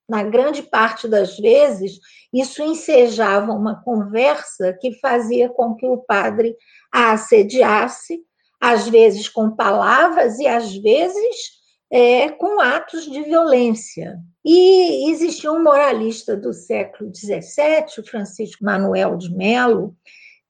Na 0.08 0.24
grande 0.24 0.62
parte 0.62 1.08
das 1.08 1.38
vezes, 1.38 2.00
isso 2.32 2.62
ensejava 2.62 3.52
uma 3.52 3.82
conversa 3.84 4.78
que 4.80 5.00
fazia 5.00 5.50
com 5.50 5.76
que 5.76 5.86
o 5.86 5.98
padre 5.98 6.56
a 6.92 7.14
assediasse, 7.14 8.20
às 8.62 8.88
vezes 8.88 9.28
com 9.28 9.56
palavras 9.56 10.38
e 10.40 10.48
às 10.48 10.76
vezes 10.76 11.56
é, 11.92 12.30
com 12.30 12.60
atos 12.60 13.06
de 13.06 13.24
violência. 13.24 14.20
E 14.44 15.10
existia 15.10 15.52
um 15.52 15.64
moralista 15.64 16.36
do 16.36 16.54
século 16.54 17.12
XVII, 17.14 17.86
o 18.00 18.08
Francisco 18.08 18.64
Manuel 18.64 19.18
de 19.18 19.34
Melo, 19.36 19.96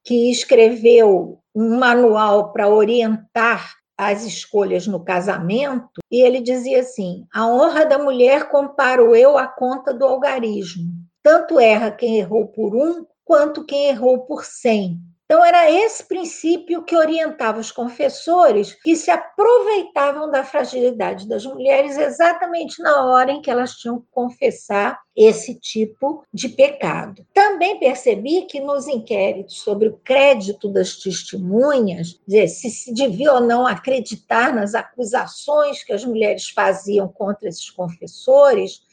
que 0.03 0.29
escreveu 0.29 1.39
um 1.53 1.77
manual 1.79 2.51
para 2.51 2.67
orientar 2.67 3.73
as 3.97 4.23
escolhas 4.23 4.87
no 4.87 5.03
casamento, 5.03 6.01
e 6.11 6.21
ele 6.21 6.41
dizia 6.41 6.81
assim: 6.81 7.25
a 7.33 7.47
honra 7.47 7.85
da 7.85 7.97
mulher 7.97 8.49
comparo 8.49 9.15
eu 9.15 9.37
à 9.37 9.47
conta 9.47 9.93
do 9.93 10.05
algarismo. 10.05 10.91
Tanto 11.23 11.59
erra 11.59 11.91
quem 11.91 12.17
errou 12.17 12.47
por 12.47 12.75
um, 12.75 13.05
quanto 13.23 13.65
quem 13.65 13.87
errou 13.87 14.25
por 14.25 14.45
cem. 14.45 14.99
Então, 15.25 15.43
era 15.43 15.71
esse 15.71 16.03
princípio 16.03 16.83
que 16.83 16.95
orientava 16.95 17.59
os 17.59 17.71
confessores 17.71 18.73
que 18.83 18.95
se 18.95 19.09
aproveitavam 19.09 20.29
da 20.29 20.43
fragilidade 20.43 21.27
das 21.27 21.43
mulheres 21.43 21.97
exatamente 21.97 22.79
na 22.79 23.03
hora 23.03 23.31
em 23.31 23.41
que 23.41 23.49
elas 23.49 23.71
tinham 23.71 23.99
que 23.99 24.05
confessar 24.11 24.99
esse 25.15 25.55
tipo 25.55 26.23
de 26.31 26.49
pecado. 26.49 27.25
Também 27.33 27.79
percebi 27.79 28.43
que 28.43 28.59
nos 28.59 28.87
inquéritos 28.87 29.61
sobre 29.61 29.87
o 29.87 29.97
crédito 30.03 30.69
das 30.69 30.95
testemunhas, 30.97 32.21
se 32.27 32.69
se 32.69 32.93
devia 32.93 33.33
ou 33.33 33.41
não 33.41 33.65
acreditar 33.65 34.53
nas 34.53 34.75
acusações 34.75 35.83
que 35.83 35.91
as 35.91 36.05
mulheres 36.05 36.49
faziam 36.49 37.07
contra 37.07 37.49
esses 37.49 37.71
confessores, 37.71 38.83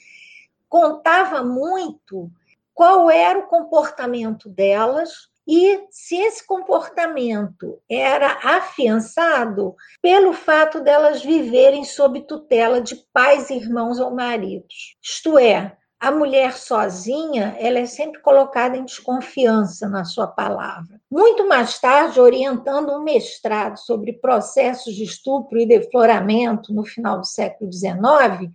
contava 0.67 1.43
muito 1.43 2.31
qual 2.73 3.11
era 3.11 3.39
o 3.39 3.49
comportamento 3.49 4.49
delas 4.49 5.31
e 5.47 5.87
se 5.91 6.17
esse 6.17 6.47
comportamento 6.47 7.81
era 7.91 8.39
afiançado 8.57 9.75
pelo 10.01 10.33
fato 10.33 10.81
delas 10.81 11.23
viverem 11.23 11.85
sob 11.85 12.21
tutela 12.23 12.81
de 12.81 12.97
pais, 13.13 13.51
irmãos 13.51 13.99
ou 13.99 14.15
maridos. 14.15 14.97
Isto 15.03 15.39
é, 15.39 15.77
a 16.03 16.11
mulher 16.11 16.55
sozinha, 16.55 17.57
ela 17.61 17.79
é 17.79 17.87
sempre 17.87 18.21
colocada 18.21 18.77
em 18.77 18.85
desconfiança 18.85 19.89
na 19.89 20.05
sua 20.05 20.27
palavra. 20.27 21.01
Muito 21.09 21.47
mais 21.47 21.79
tarde, 21.79 22.21
orientando 22.21 22.91
um 22.91 23.05
mestrado 23.05 23.77
sobre 23.77 24.15
processos 24.15 24.97
de 24.97 25.05
estupro 25.05 25.61
e 25.61 25.65
defloramento 25.65 26.75
no 26.75 26.85
final 26.85 27.21
do 27.21 27.27
século 27.27 27.73
XIX, 27.73 28.51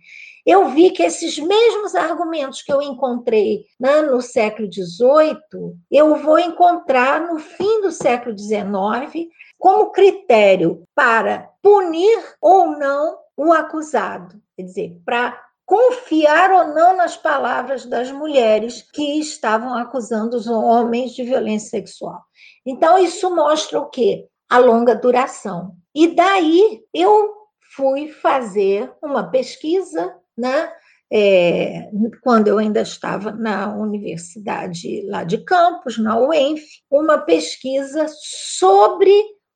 eu 0.48 0.70
vi 0.70 0.90
que 0.90 1.02
esses 1.02 1.38
mesmos 1.38 1.94
argumentos 1.94 2.62
que 2.62 2.72
eu 2.72 2.80
encontrei 2.80 3.66
né, 3.78 4.00
no 4.00 4.22
século 4.22 4.66
XVIII, 4.72 5.76
eu 5.90 6.16
vou 6.16 6.38
encontrar 6.38 7.20
no 7.20 7.38
fim 7.38 7.82
do 7.82 7.92
século 7.92 8.34
XIX 8.36 9.28
como 9.58 9.90
critério 9.90 10.84
para 10.94 11.50
punir 11.62 12.18
ou 12.40 12.68
não 12.68 13.18
o 13.36 13.52
acusado. 13.52 14.40
Quer 14.56 14.62
dizer, 14.62 14.96
para 15.04 15.38
confiar 15.66 16.50
ou 16.50 16.74
não 16.74 16.96
nas 16.96 17.14
palavras 17.14 17.84
das 17.84 18.10
mulheres 18.10 18.80
que 18.80 19.20
estavam 19.20 19.74
acusando 19.74 20.34
os 20.34 20.46
homens 20.46 21.12
de 21.12 21.24
violência 21.24 21.68
sexual. 21.68 22.22
Então, 22.64 22.96
isso 22.98 23.30
mostra 23.36 23.78
o 23.78 23.90
quê? 23.90 24.26
A 24.48 24.56
longa 24.56 24.94
duração. 24.94 25.76
E 25.94 26.08
daí 26.08 26.80
eu 26.94 27.34
fui 27.76 28.08
fazer 28.08 28.90
uma 29.02 29.30
pesquisa, 29.30 30.16
né? 30.38 30.70
É, 31.10 31.88
quando 32.22 32.48
eu 32.48 32.58
ainda 32.58 32.82
estava 32.82 33.32
na 33.32 33.74
universidade 33.74 35.02
lá 35.06 35.24
de 35.24 35.38
Campos, 35.38 35.98
na 35.98 36.18
UENF, 36.18 36.62
uma 36.90 37.18
pesquisa 37.18 38.06
sobre 38.08 39.10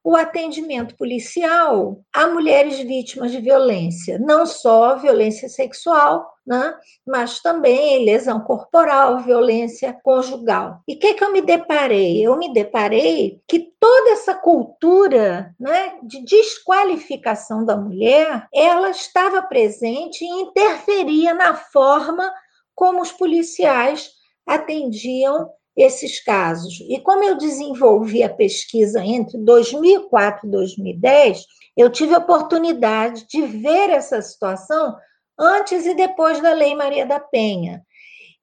o 0.05 0.17
atendimento 0.17 0.97
policial 0.97 2.01
a 2.13 2.27
mulheres 2.27 2.79
vítimas 2.79 3.31
de 3.31 3.41
violência, 3.41 4.19
não 4.19 4.45
só 4.45 4.97
violência 4.97 5.49
sexual, 5.49 6.33
né, 6.45 6.75
mas 7.07 7.41
também 7.41 8.05
lesão 8.05 8.41
corporal, 8.41 9.21
violência 9.21 9.97
conjugal. 10.03 10.81
E 10.89 10.95
o 10.95 10.99
que, 10.99 11.15
que 11.15 11.23
eu 11.23 11.33
me 11.33 11.41
deparei? 11.41 12.21
Eu 12.21 12.37
me 12.37 12.53
deparei 12.53 13.41
que 13.47 13.73
toda 13.79 14.11
essa 14.11 14.35
cultura 14.35 15.55
né, 15.59 15.99
de 16.03 16.25
desqualificação 16.25 17.65
da 17.65 17.77
mulher, 17.77 18.49
ela 18.53 18.91
estava 18.91 19.41
presente 19.43 20.25
e 20.25 20.43
interferia 20.43 21.33
na 21.33 21.55
forma 21.55 22.29
como 22.75 23.01
os 23.01 23.13
policiais 23.13 24.11
atendiam 24.45 25.49
esses 25.77 26.23
casos. 26.23 26.81
E 26.89 26.99
como 27.01 27.25
eu 27.25 27.37
desenvolvi 27.37 28.23
a 28.23 28.33
pesquisa 28.33 29.03
entre 29.05 29.39
2004 29.39 30.47
e 30.47 30.51
2010, 30.51 31.45
eu 31.77 31.91
tive 31.91 32.15
a 32.15 32.19
oportunidade 32.19 33.27
de 33.27 33.43
ver 33.43 33.91
essa 33.91 34.21
situação 34.21 34.95
antes 35.39 35.87
e 35.87 35.95
depois 35.95 36.41
da 36.41 36.53
Lei 36.53 36.75
Maria 36.75 37.07
da 37.07 37.19
Penha. 37.19 37.83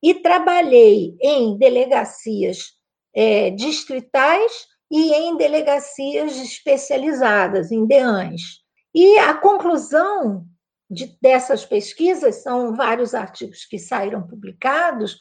E 0.01 0.15
trabalhei 0.15 1.15
em 1.21 1.57
delegacias 1.57 2.73
é, 3.13 3.51
distritais 3.51 4.51
e 4.89 5.13
em 5.13 5.37
delegacias 5.37 6.37
especializadas, 6.37 7.71
em 7.71 7.85
DEANs. 7.85 8.41
E 8.93 9.19
a 9.19 9.35
conclusão 9.35 10.45
de, 10.89 11.15
dessas 11.21 11.63
pesquisas, 11.63 12.41
são 12.41 12.75
vários 12.75 13.13
artigos 13.13 13.65
que 13.65 13.77
saíram 13.77 14.25
publicados, 14.25 15.19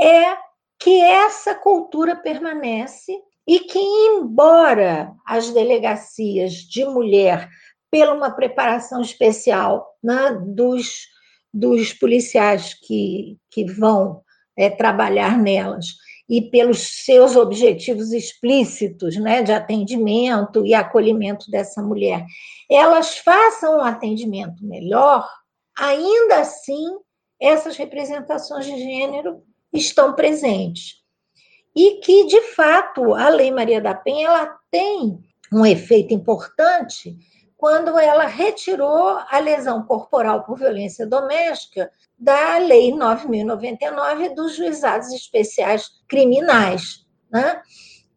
é 0.00 0.36
que 0.82 1.00
essa 1.00 1.54
cultura 1.54 2.16
permanece 2.16 3.12
e 3.46 3.60
que, 3.60 3.78
embora 3.78 5.12
as 5.26 5.50
delegacias 5.50 6.54
de 6.54 6.84
mulher, 6.84 7.48
pela 7.90 8.14
uma 8.14 8.30
preparação 8.30 9.00
especial 9.00 9.86
né, 10.02 10.38
dos, 10.46 11.06
dos 11.52 11.92
policiais 11.92 12.74
que, 12.74 13.38
que 13.50 13.64
vão 13.64 14.22
é, 14.56 14.70
trabalhar 14.70 15.38
nelas, 15.38 15.86
e 16.28 16.40
pelos 16.40 17.04
seus 17.04 17.36
objetivos 17.36 18.10
explícitos 18.12 19.16
né, 19.16 19.42
de 19.42 19.52
atendimento 19.52 20.64
e 20.64 20.72
acolhimento 20.72 21.50
dessa 21.50 21.82
mulher, 21.82 22.24
elas 22.70 23.18
façam 23.18 23.76
um 23.78 23.82
atendimento 23.82 24.64
melhor, 24.64 25.28
ainda 25.76 26.40
assim, 26.40 26.86
essas 27.38 27.76
representações 27.76 28.64
de 28.64 28.78
gênero 28.78 29.42
estão 29.72 30.14
presentes. 30.14 31.02
E 31.74 32.00
que, 32.00 32.26
de 32.26 32.40
fato, 32.54 33.14
a 33.14 33.28
Lei 33.28 33.50
Maria 33.50 33.80
da 33.80 33.94
Penha 33.94 34.28
ela 34.28 34.58
tem 34.70 35.18
um 35.52 35.64
efeito 35.64 36.12
importante 36.12 37.16
quando 37.56 37.98
ela 37.98 38.26
retirou 38.26 39.18
a 39.30 39.38
lesão 39.38 39.84
corporal 39.84 40.44
por 40.44 40.58
violência 40.58 41.06
doméstica 41.06 41.90
da 42.18 42.58
Lei 42.58 42.90
9.099 42.90 44.34
dos 44.34 44.56
juizados 44.56 45.12
especiais 45.12 45.88
criminais. 46.08 47.06
Né? 47.30 47.62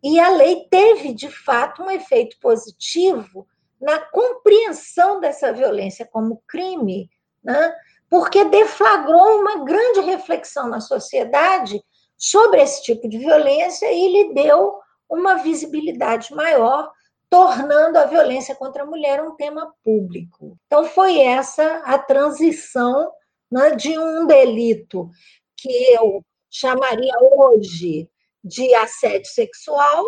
E 0.04 0.20
a 0.20 0.30
lei 0.30 0.68
teve, 0.70 1.14
de 1.14 1.30
fato, 1.30 1.82
um 1.82 1.90
efeito 1.90 2.38
positivo 2.40 3.48
na 3.82 4.00
compreensão 4.00 5.20
dessa 5.20 5.52
violência 5.52 6.06
como 6.06 6.44
crime, 6.48 7.10
né? 7.44 7.74
Porque 8.10 8.46
deflagrou 8.46 9.40
uma 9.40 9.64
grande 9.64 10.02
reflexão 10.02 10.68
na 10.68 10.80
sociedade 10.80 11.84
sobre 12.18 12.62
esse 12.62 12.84
tipo 12.84 13.10
de 13.10 13.18
violência 13.18 13.92
e 13.92 14.12
lhe 14.12 14.34
deu 14.34 14.78
uma 15.10 15.36
visibilidade 15.36 16.34
maior, 16.34 16.92
tornando 17.30 17.98
a 17.98 18.06
violência 18.06 18.56
contra 18.56 18.84
a 18.84 18.86
mulher 18.86 19.22
um 19.22 19.36
tema 19.36 19.74
público. 19.84 20.58
Então, 20.66 20.86
foi 20.86 21.20
essa 21.20 21.78
a 21.84 21.98
transição 21.98 23.12
né, 23.52 23.72
de 23.72 23.98
um 23.98 24.26
delito 24.26 25.10
que 25.58 25.94
eu 25.94 26.24
chamaria 26.50 27.14
hoje 27.38 28.10
de 28.44 28.74
assédio 28.76 29.30
sexual, 29.32 30.06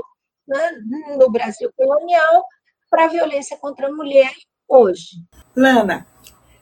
né, 0.47 0.71
no 1.17 1.29
Brasil 1.29 1.71
colonial, 1.75 2.45
para 2.89 3.05
a 3.05 3.09
violência 3.09 3.57
contra 3.57 3.87
a 3.87 3.91
mulher 3.91 4.31
hoje. 4.67 5.17
Lana, 5.55 6.07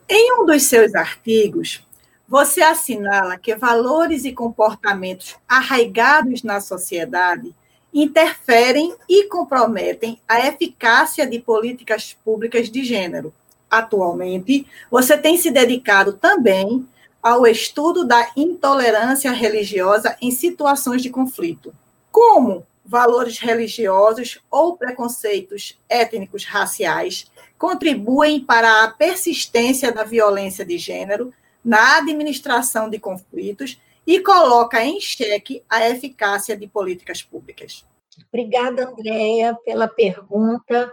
em 0.07 0.33
um 0.39 0.45
dos 0.45 0.63
seus 0.63 0.93
artigos, 0.93 1.83
você 2.27 2.61
assinala 2.61 3.37
que 3.37 3.55
valores 3.55 4.25
e 4.25 4.31
comportamentos 4.31 5.35
arraigados 5.47 6.43
na 6.43 6.61
sociedade 6.61 7.55
interferem 7.93 8.95
e 9.07 9.23
comprometem 9.25 10.19
a 10.27 10.47
eficácia 10.47 11.25
de 11.25 11.39
políticas 11.39 12.15
públicas 12.25 12.69
de 12.69 12.83
gênero. 12.83 13.33
Atualmente, 13.69 14.67
você 14.91 15.17
tem 15.17 15.37
se 15.37 15.49
dedicado 15.49 16.13
também 16.13 16.87
ao 17.21 17.47
estudo 17.47 18.05
da 18.05 18.31
intolerância 18.35 19.31
religiosa 19.31 20.15
em 20.21 20.29
situações 20.29 21.01
de 21.01 21.09
conflito. 21.09 21.73
Como 22.11 22.65
valores 22.85 23.39
religiosos 23.39 24.39
ou 24.51 24.77
preconceitos 24.77 25.79
étnicos 25.89 26.45
raciais 26.45 27.25
contribuem 27.57 28.39
para 28.39 28.83
a 28.83 28.91
persistência 28.91 29.91
da 29.91 30.03
violência 30.03 30.65
de 30.65 30.77
gênero 30.77 31.33
na 31.63 31.97
administração 31.97 32.89
de 32.89 32.99
conflitos 32.99 33.79
e 34.05 34.19
coloca 34.19 34.83
em 34.83 34.99
xeque 34.99 35.63
a 35.69 35.89
eficácia 35.89 36.55
de 36.55 36.67
políticas 36.67 37.21
públicas. 37.21 37.85
Obrigada, 38.31 38.87
Andréia, 38.87 39.57
pela 39.65 39.87
pergunta. 39.87 40.91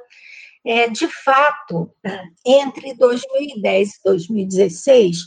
É, 0.64 0.88
de 0.88 1.09
fato, 1.09 1.90
entre 2.46 2.94
2010 2.94 3.88
e 3.88 4.03
2016, 4.05 5.18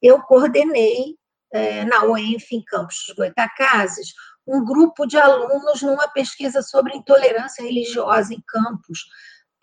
eu 0.00 0.20
coordenei 0.22 1.16
é, 1.52 1.84
na 1.84 2.04
UENF, 2.04 2.52
em 2.52 2.62
Campos 2.62 3.04
dos 3.06 3.16
Goitacazes, 3.16 4.14
um 4.46 4.64
grupo 4.64 5.06
de 5.06 5.16
alunos 5.16 5.82
numa 5.82 6.08
pesquisa 6.08 6.62
sobre 6.62 6.96
intolerância 6.96 7.64
religiosa 7.64 8.32
em 8.32 8.42
Campos, 8.46 9.06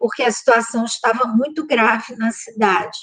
porque 0.03 0.21
a 0.21 0.29
situação 0.29 0.83
estava 0.83 1.25
muito 1.25 1.65
grave 1.65 2.13
na 2.17 2.29
cidade 2.29 2.97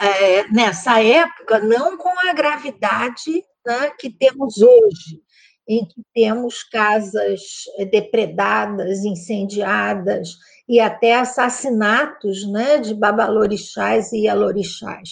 é, 0.00 0.48
nessa 0.48 1.02
época, 1.02 1.58
não 1.58 1.98
com 1.98 2.08
a 2.08 2.32
gravidade 2.32 3.44
né, 3.66 3.90
que 3.98 4.08
temos 4.08 4.56
hoje, 4.62 5.20
em 5.68 5.84
que 5.84 6.00
temos 6.14 6.62
casas 6.62 7.42
é, 7.76 7.84
depredadas, 7.84 9.04
incendiadas 9.04 10.38
e 10.66 10.80
até 10.80 11.16
assassinatos 11.16 12.50
né, 12.50 12.78
de 12.78 12.94
babalorixás 12.94 14.10
e 14.10 14.26
alorixás. 14.26 15.10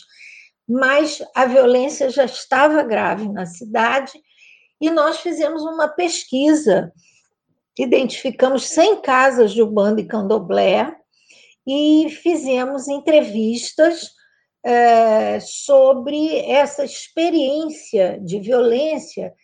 Mas 0.67 1.23
a 1.35 1.45
violência 1.45 2.09
já 2.09 2.25
estava 2.25 2.83
grave 2.83 3.29
na 3.29 3.45
cidade 3.45 4.13
e 4.81 4.91
nós 4.91 5.21
fizemos 5.21 5.65
uma 5.65 5.87
pesquisa, 5.87 6.91
identificamos 7.79 8.69
100 8.69 9.01
casas 9.01 9.53
de 9.53 9.63
Ubanda 9.63 10.01
e 10.01 10.07
Candomblé 10.07 10.95
e 11.67 12.09
fizemos 12.11 12.89
entrevistas 12.89 14.13
é, 14.63 15.41
sobre 15.41 16.39
essa 16.39 16.85
experiência 16.85 18.19
de 18.23 18.41
violência 18.41 19.35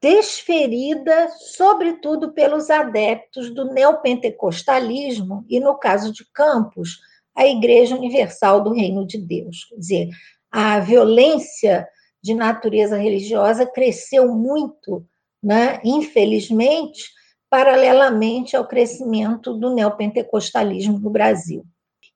desferida, 0.00 1.28
sobretudo 1.38 2.32
pelos 2.32 2.68
adeptos 2.70 3.54
do 3.54 3.72
neopentecostalismo 3.72 5.44
e, 5.48 5.60
no 5.60 5.78
caso 5.78 6.12
de 6.12 6.24
Campos, 6.32 6.98
a 7.34 7.46
Igreja 7.46 7.94
Universal 7.94 8.62
do 8.62 8.72
Reino 8.72 9.06
de 9.06 9.16
Deus. 9.16 9.64
Quer 9.64 9.76
dizer, 9.76 10.08
a 10.50 10.80
violência 10.80 11.88
de 12.20 12.34
natureza 12.34 12.96
religiosa 12.96 13.64
cresceu 13.64 14.28
muito, 14.34 15.06
né? 15.42 15.80
infelizmente, 15.84 17.10
paralelamente 17.52 18.56
ao 18.56 18.66
crescimento 18.66 19.52
do 19.52 19.74
neopentecostalismo 19.74 20.98
no 20.98 21.10
Brasil. 21.10 21.66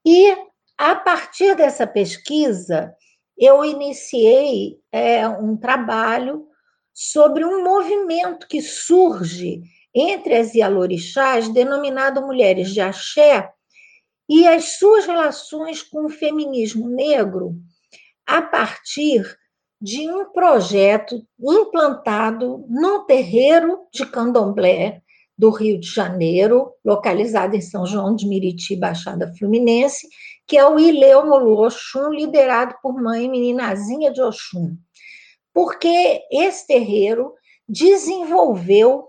E 0.03 0.35
a 0.79 0.97
partir 0.97 1.55
dessa 1.55 1.87
pesquisa, 1.87 2.95
eu 3.37 3.63
iniciei 3.63 4.79
é, 4.91 5.29
um 5.29 5.55
trabalho 5.55 6.47
sobre 6.95 7.45
um 7.45 7.63
movimento 7.63 8.49
que 8.49 8.63
surge 8.63 9.61
entre 9.95 10.37
as 10.37 10.55
Ialorixás, 10.55 11.51
denominado 11.51 12.23
Mulheres 12.23 12.73
de 12.73 12.81
Axé, 12.81 13.51
e 14.27 14.49
as 14.49 14.79
suas 14.79 15.05
relações 15.05 15.83
com 15.83 16.07
o 16.07 16.11
feminismo 16.11 16.89
negro, 16.89 17.57
a 18.27 18.41
partir 18.41 19.23
de 19.79 20.11
um 20.11 20.33
projeto 20.33 21.23
implantado 21.39 22.65
num 22.71 23.05
terreiro 23.05 23.87
de 23.93 24.07
candomblé 24.07 25.03
do 25.37 25.51
Rio 25.51 25.79
de 25.79 25.87
Janeiro, 25.87 26.73
localizado 26.85 27.55
em 27.55 27.61
São 27.61 27.87
João 27.87 28.15
de 28.15 28.27
Miriti, 28.27 28.75
Baixada 28.77 29.33
Fluminense, 29.39 30.09
que 30.47 30.57
é 30.57 30.67
o 30.67 30.79
Ileomolu 30.79 31.59
Oxum, 31.65 32.11
liderado 32.11 32.77
por 32.83 33.01
mãe 33.01 33.29
meninazinha 33.29 34.13
de 34.13 34.23
Oxum. 34.23 34.77
Porque 35.53 36.23
esse 36.31 36.67
terreiro 36.67 37.33
desenvolveu 37.69 39.09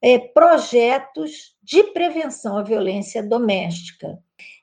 é, 0.00 0.18
projetos 0.18 1.56
de 1.62 1.82
prevenção 1.84 2.56
à 2.56 2.62
violência 2.62 3.22
doméstica. 3.22 4.18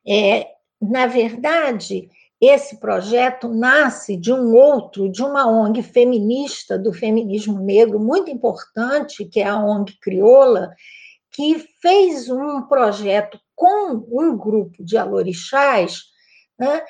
É, 0.07 0.47
na 0.81 1.07
verdade, 1.07 2.09
esse 2.47 2.79
projeto 2.79 3.47
nasce 3.47 4.17
de 4.17 4.33
um 4.33 4.53
outro, 4.55 5.09
de 5.09 5.23
uma 5.23 5.47
ONG 5.47 5.81
feminista 5.81 6.77
do 6.77 6.91
feminismo 6.91 7.59
negro 7.59 7.99
muito 7.99 8.29
importante, 8.29 9.25
que 9.25 9.39
é 9.39 9.47
a 9.47 9.57
ONG 9.57 9.97
Crioula, 10.01 10.71
que 11.31 11.59
fez 11.81 12.29
um 12.29 12.61
projeto 12.63 13.39
com 13.55 14.05
um 14.11 14.37
grupo 14.37 14.83
de 14.83 14.97
alorixás, 14.97 16.03
né, 16.59 16.81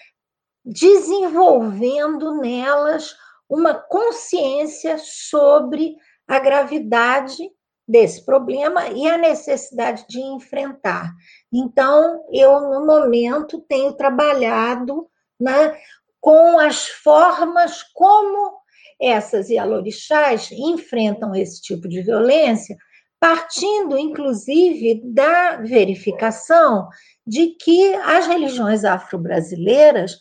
desenvolvendo 0.63 2.39
nelas 2.39 3.15
uma 3.49 3.73
consciência 3.73 4.97
sobre 4.97 5.95
a 6.27 6.39
gravidade 6.39 7.51
desse 7.87 8.25
problema 8.25 8.87
e 8.89 9.07
a 9.07 9.17
necessidade 9.17 10.05
de 10.09 10.19
enfrentar. 10.19 11.13
Então, 11.53 12.25
eu, 12.31 12.59
no 12.61 12.85
momento, 12.85 13.61
tenho 13.67 13.93
trabalhado 13.93 15.07
né, 15.39 15.77
com 16.19 16.59
as 16.59 16.87
formas 16.87 17.83
como 17.93 18.59
essas 18.99 19.49
Ialorixás 19.49 20.51
enfrentam 20.51 21.35
esse 21.35 21.61
tipo 21.61 21.87
de 21.87 22.01
violência, 22.01 22.77
partindo, 23.19 23.97
inclusive, 23.97 25.01
da 25.03 25.57
verificação 25.57 26.87
de 27.25 27.55
que 27.55 27.93
as 27.95 28.27
religiões 28.27 28.85
afro-brasileiras 28.85 30.17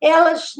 elas 0.00 0.52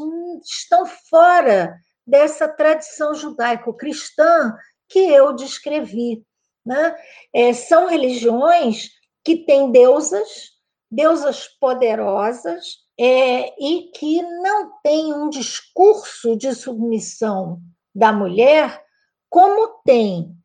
estão 0.43 0.85
fora 0.85 1.77
dessa 2.05 2.47
tradição 2.47 3.13
judaico-cristã 3.13 4.55
que 4.87 4.99
eu 4.99 5.33
descrevi. 5.33 6.23
Né? 6.65 6.95
É, 7.33 7.53
são 7.53 7.87
religiões 7.87 8.89
que 9.23 9.45
têm 9.45 9.71
deusas, 9.71 10.27
deusas 10.91 11.47
poderosas, 11.47 12.79
é, 12.99 13.55
e 13.57 13.91
que 13.95 14.21
não 14.21 14.73
têm 14.83 15.13
um 15.13 15.29
discurso 15.29 16.35
de 16.35 16.53
submissão 16.53 17.61
da 17.95 18.11
mulher 18.11 18.83
como 19.29 19.81
tem 19.85 20.35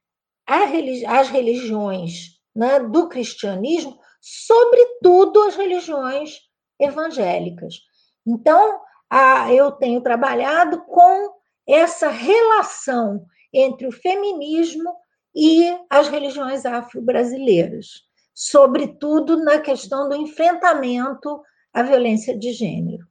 as 0.46 1.28
religiões 1.30 2.38
né, 2.54 2.78
do 2.78 3.08
cristianismo, 3.08 3.98
sobretudo 4.20 5.42
as 5.42 5.56
religiões 5.56 6.38
evangélicas. 6.78 7.80
Então, 8.24 8.80
a, 9.10 9.52
eu 9.52 9.72
tenho 9.72 10.00
trabalhado 10.00 10.82
com 10.82 11.34
essa 11.66 12.08
relação 12.08 13.26
entre 13.52 13.86
o 13.86 13.92
feminismo 13.92 14.94
e 15.34 15.76
as 15.90 16.08
religiões 16.08 16.64
afro-brasileiras, 16.64 18.02
sobretudo 18.32 19.42
na 19.42 19.58
questão 19.58 20.08
do 20.08 20.14
enfrentamento 20.14 21.42
à 21.74 21.82
violência 21.82 22.38
de 22.38 22.52
gênero. 22.52 23.04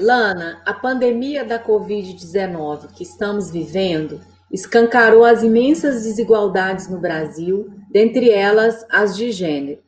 Lana, 0.00 0.62
a 0.64 0.72
pandemia 0.72 1.44
da 1.44 1.62
Covid-19 1.62 2.92
que 2.94 3.02
estamos 3.02 3.50
vivendo 3.50 4.20
escancarou 4.52 5.24
as 5.24 5.42
imensas 5.42 6.04
desigualdades 6.04 6.88
no 6.88 7.00
Brasil, 7.00 7.70
dentre 7.90 8.30
elas 8.30 8.86
as 8.88 9.16
de 9.16 9.32
gênero. 9.32 9.82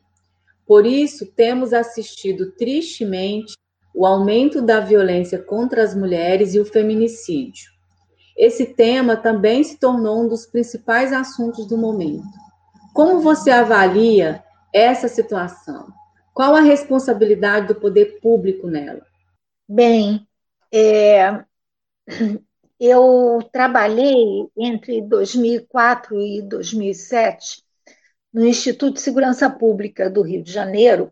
Por 0.67 0.85
isso, 0.85 1.25
temos 1.25 1.71
assistido 1.71 2.51
tristemente 2.51 3.53
o 3.93 4.05
aumento 4.05 4.61
da 4.61 4.79
violência 4.79 5.41
contra 5.41 5.81
as 5.81 5.95
mulheres 5.95 6.53
e 6.53 6.59
o 6.59 6.65
feminicídio. 6.65 7.71
Esse 8.37 8.65
tema 8.65 9.15
também 9.15 9.63
se 9.63 9.79
tornou 9.79 10.23
um 10.23 10.27
dos 10.27 10.45
principais 10.45 11.13
assuntos 11.13 11.65
do 11.67 11.77
momento. 11.77 12.27
Como 12.93 13.21
você 13.21 13.51
avalia 13.51 14.43
essa 14.73 15.07
situação? 15.07 15.87
Qual 16.35 16.53
a 16.53 16.59
responsabilidade 16.59 17.67
do 17.67 17.79
poder 17.79 18.19
público 18.19 18.67
nela? 18.67 19.07
Bem, 19.65 20.27
é, 20.69 21.45
eu 22.77 23.39
trabalhei 23.53 24.45
entre 24.57 25.01
2004 25.01 26.21
e 26.21 26.41
2007 26.41 27.63
no 28.33 28.45
Instituto 28.45 28.95
de 28.95 28.99
Segurança 28.99 29.49
Pública 29.49 30.09
do 30.09 30.21
Rio 30.21 30.43
de 30.43 30.51
Janeiro, 30.51 31.09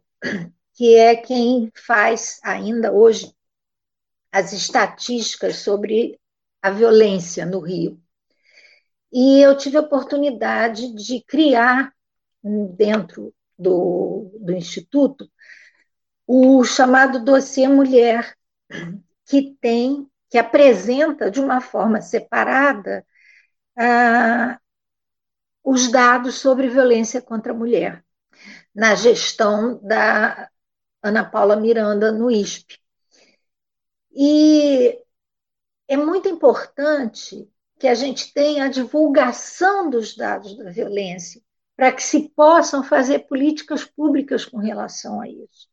que 0.75 0.93
é 0.93 1.15
quem 1.15 1.71
faz 1.73 2.41
ainda 2.43 2.91
hoje 2.91 3.33
as 4.29 4.51
estatísticas 4.51 5.55
sobre 5.55 6.19
a 6.61 6.69
violência 6.69 7.45
no 7.45 7.61
Rio. 7.61 7.97
E 9.09 9.39
eu 9.39 9.55
tive 9.55 9.77
a 9.77 9.81
oportunidade 9.81 10.93
de 10.93 11.23
criar, 11.23 11.93
dentro 12.75 13.33
do, 13.57 14.31
do 14.39 14.53
Instituto, 14.53 15.29
o 16.27 16.63
chamado 16.63 17.23
Dossiê 17.23 17.67
Mulher, 17.67 18.35
que 19.25 19.55
tem, 19.61 20.07
que 20.29 20.37
apresenta 20.37 21.29
de 21.29 21.39
uma 21.39 21.61
forma 21.61 22.01
separada 22.01 23.05
ah, 23.77 24.59
os 25.63 25.91
dados 25.91 26.35
sobre 26.35 26.69
violência 26.69 27.21
contra 27.21 27.53
a 27.53 27.55
mulher, 27.55 28.03
na 28.73 28.95
gestão 28.95 29.79
da 29.83 30.49
Ana 31.01 31.23
Paula 31.25 31.55
Miranda 31.55 32.11
no 32.11 32.29
ISP. 32.31 32.79
E 34.11 34.99
é 35.87 35.97
muito 35.97 36.27
importante 36.29 37.49
que 37.79 37.87
a 37.87 37.95
gente 37.95 38.33
tenha 38.33 38.65
a 38.65 38.69
divulgação 38.69 39.89
dos 39.89 40.15
dados 40.15 40.55
da 40.57 40.69
violência, 40.71 41.41
para 41.75 41.91
que 41.91 42.03
se 42.03 42.29
possam 42.29 42.83
fazer 42.83 43.19
políticas 43.27 43.83
públicas 43.83 44.45
com 44.45 44.57
relação 44.57 45.19
a 45.21 45.27
isso. 45.27 45.67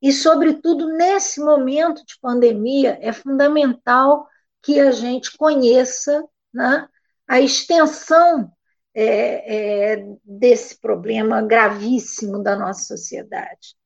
E, 0.00 0.12
sobretudo, 0.12 0.88
nesse 0.88 1.40
momento 1.40 2.04
de 2.04 2.18
pandemia, 2.20 2.98
é 3.00 3.12
fundamental 3.12 4.26
que 4.62 4.80
a 4.80 4.90
gente 4.90 5.36
conheça 5.36 6.24
né, 6.52 6.88
a 7.26 7.40
extensão 7.40 8.52
é, 8.94 9.94
é, 9.94 10.06
desse 10.24 10.80
problema 10.80 11.42
gravíssimo 11.42 12.42
da 12.42 12.56
nossa 12.56 12.96
sociedade. 12.96 13.76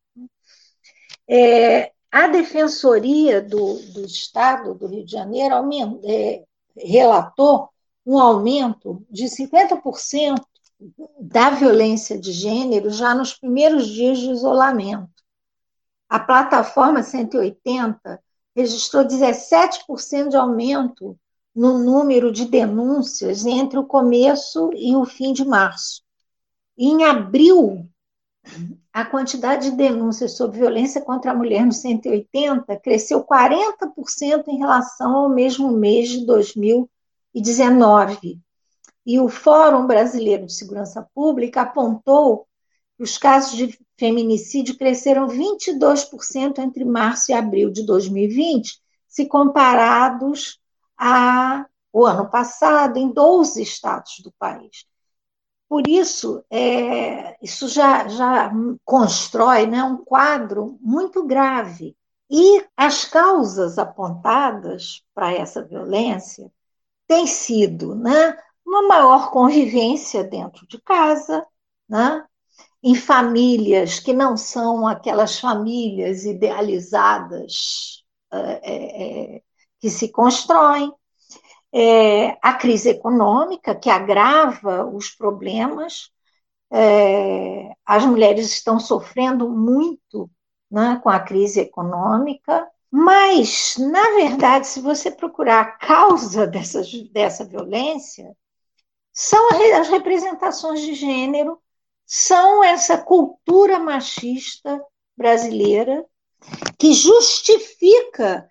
É, 1.29 1.93
a 2.11 2.27
Defensoria 2.27 3.41
do, 3.41 3.75
do, 3.93 4.05
Estado 4.05 4.75
do 4.75 4.87
Rio 4.87 5.05
de 5.05 5.13
Janeiro 5.13 5.55
é, 6.05 6.45
relatou 6.77 7.69
um 8.05 8.19
aumento 8.19 9.05
de 9.09 9.27
50% 9.27 10.41
da 11.21 11.51
violência 11.51 12.19
de 12.19 12.33
gênero 12.33 12.91
já 12.91 13.15
nos 13.15 13.35
primeiros 13.35 13.87
dias 13.87 14.19
de 14.19 14.31
isolamento. 14.31 15.11
A 16.09 16.19
plataforma 16.19 17.03
180 17.03 18.21
registrou 18.57 19.05
17% 19.05 20.29
de 20.29 20.37
aumento 20.37 21.17
no 21.55 21.79
número 21.79 22.33
de 22.33 22.47
denúncias 22.47 23.47
entre 23.47 23.79
o 23.79 23.85
começo 23.85 24.71
e 24.75 24.97
o 24.97 25.05
fim 25.05 25.33
de 25.33 25.45
março. 25.45 26.03
Em 26.77 27.05
abril, 27.05 27.89
a 28.93 29.05
quantidade 29.05 29.71
de 29.71 29.77
denúncias 29.77 30.37
sobre 30.37 30.59
violência 30.59 31.01
contra 31.01 31.31
a 31.31 31.35
mulher 31.35 31.65
no 31.67 31.73
180 31.73 32.77
cresceu 32.79 33.25
40% 33.25 34.49
em 34.49 34.59
relação 34.59 35.15
ao 35.15 35.29
mesmo 35.29 35.71
mês 35.71 36.09
de 36.09 36.25
2019. 36.25 38.41
E 39.05 39.19
o 39.19 39.29
Fórum 39.29 39.87
Brasileiro 39.87 40.47
de 40.47 40.55
Segurança 40.55 41.07
Pública 41.15 41.63
apontou 41.63 42.47
que 42.97 43.03
os 43.03 43.17
casos 43.17 43.57
de 43.57 43.79
feminicídio 43.99 44.77
cresceram 44.77 45.27
22% 45.27 46.59
entre 46.59 46.85
março 46.85 47.31
e 47.31 47.35
abril 47.35 47.71
de 47.71 47.85
2020, 47.85 48.81
se 49.09 49.27
comparados 49.27 50.61
ao 50.97 52.07
ano 52.07 52.31
passado 52.31 52.99
em 52.99 53.11
12 53.11 53.63
estados 53.63 54.21
do 54.21 54.33
país. 54.39 54.87
Por 55.69 55.87
isso, 55.87 56.45
é, 56.51 57.37
isso 57.41 57.69
já, 57.69 58.09
já 58.09 58.53
constrói 58.85 59.67
né, 59.67 59.83
um 59.85 59.99
quadro 59.99 60.77
muito 60.81 61.25
grave. 61.25 61.97
E 62.29 62.65
as 62.77 63.05
causas 63.05 63.79
apontadas 63.79 65.05
para 65.15 65.33
essa 65.33 65.65
violência 65.65 66.51
têm 67.07 67.27
sido 67.27 67.95
né, 67.95 68.37
uma 68.71 68.83
maior 68.87 69.33
convivência 69.33 70.23
dentro 70.23 70.67
de 70.69 70.81
casa, 70.81 71.45
né, 71.89 72.25
em 72.83 72.95
famílias 72.95 73.99
que 73.99 74.13
não 74.13 74.37
são 74.37 74.87
aquelas 74.87 75.39
famílias 75.41 76.25
idealizadas 76.25 78.05
é, 78.33 79.37
é, 79.37 79.43
que 79.81 79.91
se 79.91 80.11
constroem, 80.11 80.93
é, 81.73 82.39
a 82.41 82.55
crise 82.55 82.91
econômica, 82.91 83.75
que 83.75 83.91
agrava 83.91 84.87
os 84.87 85.11
problemas. 85.11 86.11
É, 86.73 87.73
as 87.85 88.05
mulheres 88.07 88.53
estão 88.53 88.79
sofrendo 88.79 89.49
muito 89.49 90.31
né, 90.71 91.01
com 91.03 91.09
a 91.11 91.19
crise 91.19 91.61
econômica, 91.61 92.69
mas, 92.91 93.77
na 93.79 94.03
verdade, 94.17 94.67
se 94.67 94.81
você 94.81 95.11
procurar 95.11 95.61
a 95.61 95.71
causa 95.73 96.47
dessa, 96.47 96.83
dessa 97.13 97.45
violência, 97.45 98.37
são 99.23 99.51
as 99.79 99.89
representações 99.91 100.81
de 100.81 100.95
gênero, 100.95 101.61
são 102.07 102.65
essa 102.65 102.97
cultura 102.97 103.79
machista 103.79 104.83
brasileira 105.15 106.07
que 106.79 106.95
justifica 106.95 108.51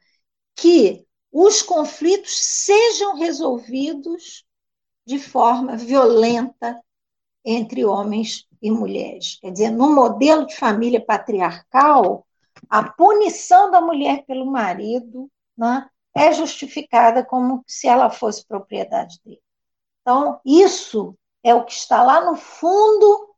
que 0.56 1.04
os 1.32 1.64
conflitos 1.64 2.38
sejam 2.38 3.16
resolvidos 3.16 4.46
de 5.08 5.18
forma 5.18 5.76
violenta 5.76 6.80
entre 7.44 7.84
homens 7.84 8.48
e 8.62 8.70
mulheres. 8.70 9.40
Quer 9.42 9.52
dizer, 9.52 9.72
no 9.72 9.96
modelo 9.96 10.46
de 10.46 10.56
família 10.56 11.04
patriarcal, 11.04 12.28
a 12.70 12.84
punição 12.84 13.72
da 13.72 13.82
mulher 13.82 14.24
pelo 14.28 14.46
marido 14.46 15.32
né, 15.58 15.90
é 16.14 16.32
justificada 16.32 17.26
como 17.26 17.64
se 17.66 17.88
ela 17.88 18.12
fosse 18.12 18.46
propriedade 18.46 19.20
dele. 19.26 19.42
Então, 20.10 20.42
isso 20.44 21.16
é 21.44 21.54
o 21.54 21.64
que 21.64 21.72
está 21.72 22.02
lá 22.02 22.26
no 22.26 22.36
fundo 22.36 23.30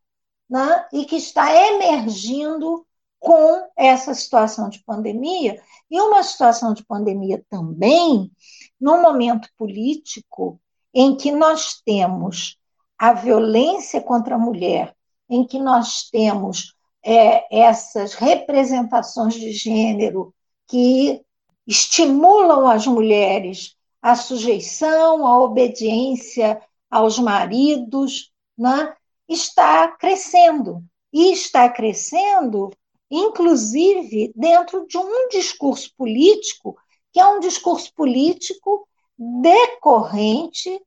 né, 0.49 0.87
e 0.93 1.03
que 1.03 1.17
está 1.17 1.53
emergindo 1.53 2.87
com 3.19 3.67
essa 3.75 4.13
situação 4.13 4.69
de 4.69 4.81
pandemia, 4.81 5.61
e 5.91 5.99
uma 5.99 6.23
situação 6.23 6.73
de 6.73 6.85
pandemia 6.85 7.43
também, 7.49 8.31
num 8.79 9.01
momento 9.01 9.49
político 9.57 10.61
em 10.93 11.13
que 11.13 11.29
nós 11.29 11.81
temos 11.85 12.57
a 12.97 13.11
violência 13.11 13.99
contra 13.99 14.35
a 14.35 14.39
mulher, 14.39 14.95
em 15.29 15.45
que 15.45 15.59
nós 15.59 16.09
temos 16.09 16.73
é, 17.03 17.53
essas 17.53 18.13
representações 18.13 19.33
de 19.33 19.51
gênero 19.51 20.33
que 20.69 21.21
estimulam 21.67 22.65
as 22.65 22.87
mulheres 22.87 23.75
à 24.01 24.15
sujeição, 24.15 25.25
à 25.25 25.39
obediência 25.39 26.61
aos 26.89 27.19
maridos, 27.19 28.31
né? 28.57 28.95
está 29.27 29.87
crescendo. 29.89 30.83
E 31.13 31.31
está 31.33 31.69
crescendo 31.69 32.71
inclusive 33.11 34.31
dentro 34.33 34.87
de 34.87 34.97
um 34.97 35.27
discurso 35.27 35.93
político, 35.97 36.77
que 37.11 37.19
é 37.19 37.27
um 37.27 37.41
discurso 37.41 37.93
político 37.93 38.87
decorrente, 39.17 40.81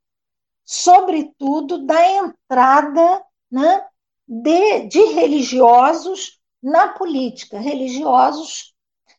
sobretudo, 0.64 1.84
da 1.84 2.08
entrada 2.08 3.22
né, 3.50 3.86
de, 4.26 4.86
de 4.86 5.02
religiosos 5.12 6.40
na 6.62 6.88
política, 6.88 7.60
religiosos, 7.60 8.74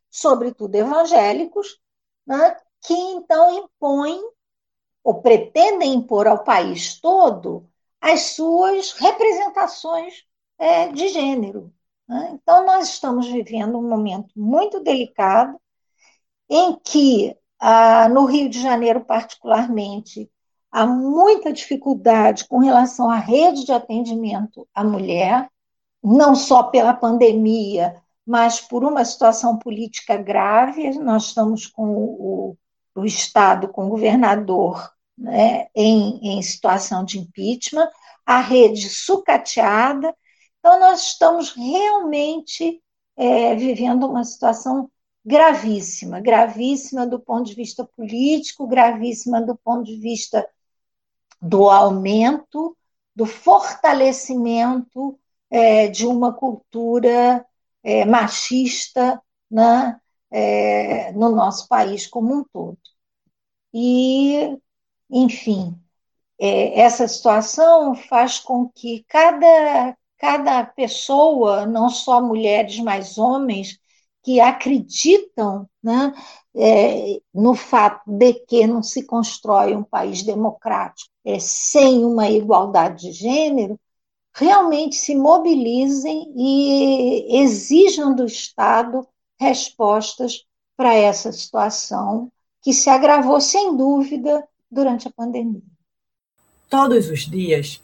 sobretudo 0.10 0.73
evangélicos, 0.73 1.79
né, 2.25 2.58
que 2.86 2.93
então 2.93 3.52
impõem 3.60 4.21
ou 5.04 5.21
pretendem 5.21 5.93
impor 5.93 6.28
ao 6.28 6.43
país 6.43 7.00
todo 7.00 7.69
as 8.02 8.21
suas 8.36 8.91
representações 8.93 10.24
é, 10.58 10.89
de 10.89 11.08
gênero. 11.10 11.74
Né? 12.08 12.32
Então, 12.34 12.65
nós 12.65 12.89
estamos 12.89 13.28
vivendo 13.28 13.78
um 13.78 13.89
momento 13.89 14.32
muito 14.36 14.80
delicado, 14.80 15.60
em 16.50 16.76
que, 16.80 17.36
ah, 17.60 18.08
no 18.10 18.26
Rio 18.26 18.50
de 18.50 18.62
Janeiro, 18.62 19.04
particularmente, 19.04 20.30
há 20.71 20.86
muita 20.86 21.52
dificuldade 21.52 22.48
com 22.48 22.60
relação 22.60 23.10
à 23.10 23.17
rede 23.17 23.65
de 23.65 23.71
atendimento 23.71 24.67
à 24.74 24.84
mulher, 24.84 25.50
não 26.04 26.36
só 26.36 26.63
pela 26.63 26.93
pandemia, 26.93 28.00
mas 28.26 28.62
por 28.62 28.84
uma 28.84 29.04
situação 29.06 29.58
política 29.58 30.17
grave. 30.17 30.91
Nós 31.00 31.26
estamos 31.28 31.65
com 31.65 31.89
o, 31.89 32.58
o 32.95 33.05
Estado, 33.05 33.67
com 33.67 33.86
o 33.86 33.89
governador, 33.89 34.91
né, 35.17 35.67
em, 35.75 36.38
em 36.38 36.41
situação 36.41 37.03
de 37.03 37.19
impeachment, 37.19 37.89
a 38.25 38.39
rede 38.39 38.89
sucateada, 38.89 40.15
então, 40.65 40.79
nós 40.79 41.10
estamos 41.10 41.51
realmente 41.51 42.81
é, 43.15 43.53
vivendo 43.53 44.08
uma 44.08 44.23
situação 44.23 44.89
gravíssima, 45.23 46.19
gravíssima 46.19 47.05
do 47.05 47.19
ponto 47.19 47.45
de 47.45 47.53
vista 47.53 47.86
político, 47.86 48.65
gravíssima 48.65 49.39
do 49.39 49.55
ponto 49.55 49.84
de 49.84 49.95
vista 49.97 50.49
do 51.39 51.69
aumento, 51.69 52.75
do 53.15 53.27
fortalecimento 53.27 55.19
é, 55.51 55.88
de 55.88 56.08
uma 56.08 56.34
cultura 56.34 57.45
é, 57.84 58.03
machista 58.03 59.21
né, 59.51 60.01
é, 60.36 61.13
no 61.13 61.30
nosso 61.30 61.67
país 61.69 62.06
como 62.08 62.36
um 62.36 62.43
todo. 62.52 62.78
E, 63.74 64.58
enfim, 65.10 65.80
é, 66.39 66.82
essa 66.82 67.08
situação 67.08 67.95
faz 67.95 68.39
com 68.39 68.69
que 68.69 69.06
cada, 69.08 69.98
cada 70.17 70.65
pessoa, 70.65 71.65
não 71.65 71.89
só 71.89 72.21
mulheres, 72.21 72.80
mas 72.80 73.17
homens, 73.17 73.80
que 74.24 74.41
acreditam 74.41 75.69
né, 75.82 76.13
é, 76.56 77.21
no 77.34 77.56
fato 77.56 78.04
de 78.08 78.34
que 78.34 78.67
não 78.67 78.84
se 78.84 79.06
constrói 79.06 79.76
um 79.76 79.84
país 79.84 80.24
democrático 80.24 81.10
é, 81.24 81.39
sem 81.39 82.04
uma 82.04 82.30
igualdade 82.30 83.04
de 83.04 83.12
gênero, 83.13 83.80
realmente 84.34 84.95
se 84.98 85.15
mobilizem 85.15 86.34
e 86.36 87.38
exijam 87.41 88.13
do 88.15 88.26
Estado 88.26 89.08
respostas 89.39 90.45
para 90.76 90.93
essa 90.93 91.32
situação 91.32 92.32
que 92.62 92.74
se 92.74 92.89
agravou, 92.89 93.39
sem 93.39 93.76
dúvida, 93.76 94.43
durante 94.69 95.08
a 95.08 95.12
pandemia. 95.12 95.62
Todos 96.69 97.10
os 97.10 97.21
dias, 97.21 97.82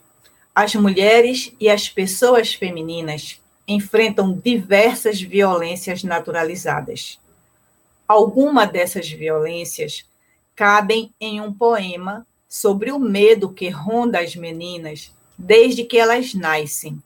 as 0.54 0.74
mulheres 0.74 1.54
e 1.58 1.68
as 1.68 1.88
pessoas 1.88 2.52
femininas 2.52 3.40
enfrentam 3.66 4.36
diversas 4.36 5.20
violências 5.20 6.02
naturalizadas. 6.02 7.18
Algumas 8.06 8.70
dessas 8.70 9.08
violências 9.08 10.04
cabem 10.54 11.14
em 11.20 11.40
um 11.40 11.52
poema 11.52 12.26
sobre 12.48 12.92
o 12.92 12.98
medo 12.98 13.52
que 13.52 13.70
ronda 13.70 14.20
as 14.20 14.36
meninas 14.36 15.12
desde 15.38 15.84
que 15.84 15.98
elas 15.98 16.34
nascem. 16.34 17.02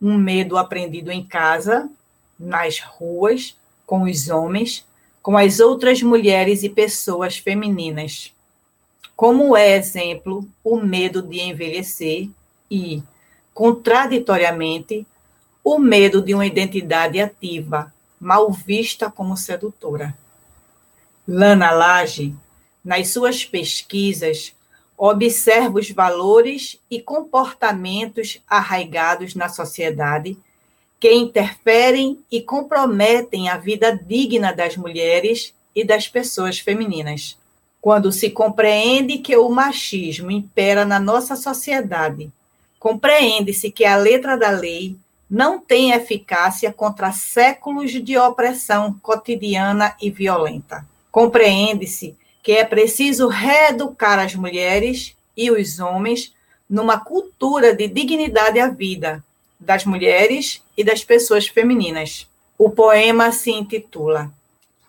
Um 0.00 0.18
medo 0.18 0.56
aprendido 0.56 1.10
em 1.10 1.26
casa, 1.26 1.90
nas 2.38 2.78
ruas, 2.78 3.56
com 3.88 4.02
os 4.02 4.28
homens, 4.28 4.86
com 5.22 5.34
as 5.34 5.60
outras 5.60 6.02
mulheres 6.02 6.62
e 6.62 6.68
pessoas 6.68 7.38
femininas. 7.38 8.34
Como 9.16 9.56
é 9.56 9.74
exemplo 9.78 10.46
o 10.62 10.76
medo 10.76 11.22
de 11.22 11.40
envelhecer 11.40 12.28
e, 12.70 13.02
contraditoriamente, 13.54 15.06
o 15.64 15.78
medo 15.78 16.20
de 16.20 16.34
uma 16.34 16.44
identidade 16.44 17.18
ativa, 17.18 17.90
mal 18.20 18.52
vista 18.52 19.10
como 19.10 19.38
sedutora. 19.38 20.14
Lana 21.26 21.70
Lage, 21.70 22.34
nas 22.84 23.08
suas 23.08 23.42
pesquisas, 23.42 24.54
observa 24.98 25.78
os 25.78 25.90
valores 25.90 26.78
e 26.90 27.00
comportamentos 27.00 28.42
arraigados 28.46 29.34
na 29.34 29.48
sociedade 29.48 30.36
que 31.00 31.12
interferem 31.12 32.18
e 32.30 32.40
comprometem 32.40 33.48
a 33.48 33.56
vida 33.56 33.96
digna 33.96 34.52
das 34.52 34.76
mulheres 34.76 35.54
e 35.74 35.84
das 35.84 36.08
pessoas 36.08 36.58
femininas. 36.58 37.38
Quando 37.80 38.10
se 38.10 38.30
compreende 38.30 39.18
que 39.18 39.36
o 39.36 39.48
machismo 39.48 40.30
impera 40.30 40.84
na 40.84 40.98
nossa 40.98 41.36
sociedade, 41.36 42.30
compreende-se 42.80 43.70
que 43.70 43.84
a 43.84 43.96
letra 43.96 44.36
da 44.36 44.50
lei 44.50 44.96
não 45.30 45.60
tem 45.60 45.92
eficácia 45.92 46.72
contra 46.72 47.12
séculos 47.12 47.92
de 47.92 48.16
opressão 48.18 48.98
cotidiana 49.00 49.94
e 50.00 50.10
violenta. 50.10 50.84
Compreende-se 51.12 52.16
que 52.42 52.52
é 52.52 52.64
preciso 52.64 53.28
reeducar 53.28 54.18
as 54.18 54.34
mulheres 54.34 55.14
e 55.36 55.50
os 55.50 55.78
homens 55.78 56.34
numa 56.68 56.98
cultura 56.98 57.74
de 57.74 57.86
dignidade 57.86 58.58
à 58.58 58.68
vida 58.68 59.22
das 59.58 59.84
mulheres 59.84 60.62
e 60.76 60.84
das 60.84 61.04
pessoas 61.04 61.48
femininas. 61.48 62.28
O 62.56 62.70
poema 62.70 63.32
se 63.32 63.50
intitula 63.50 64.32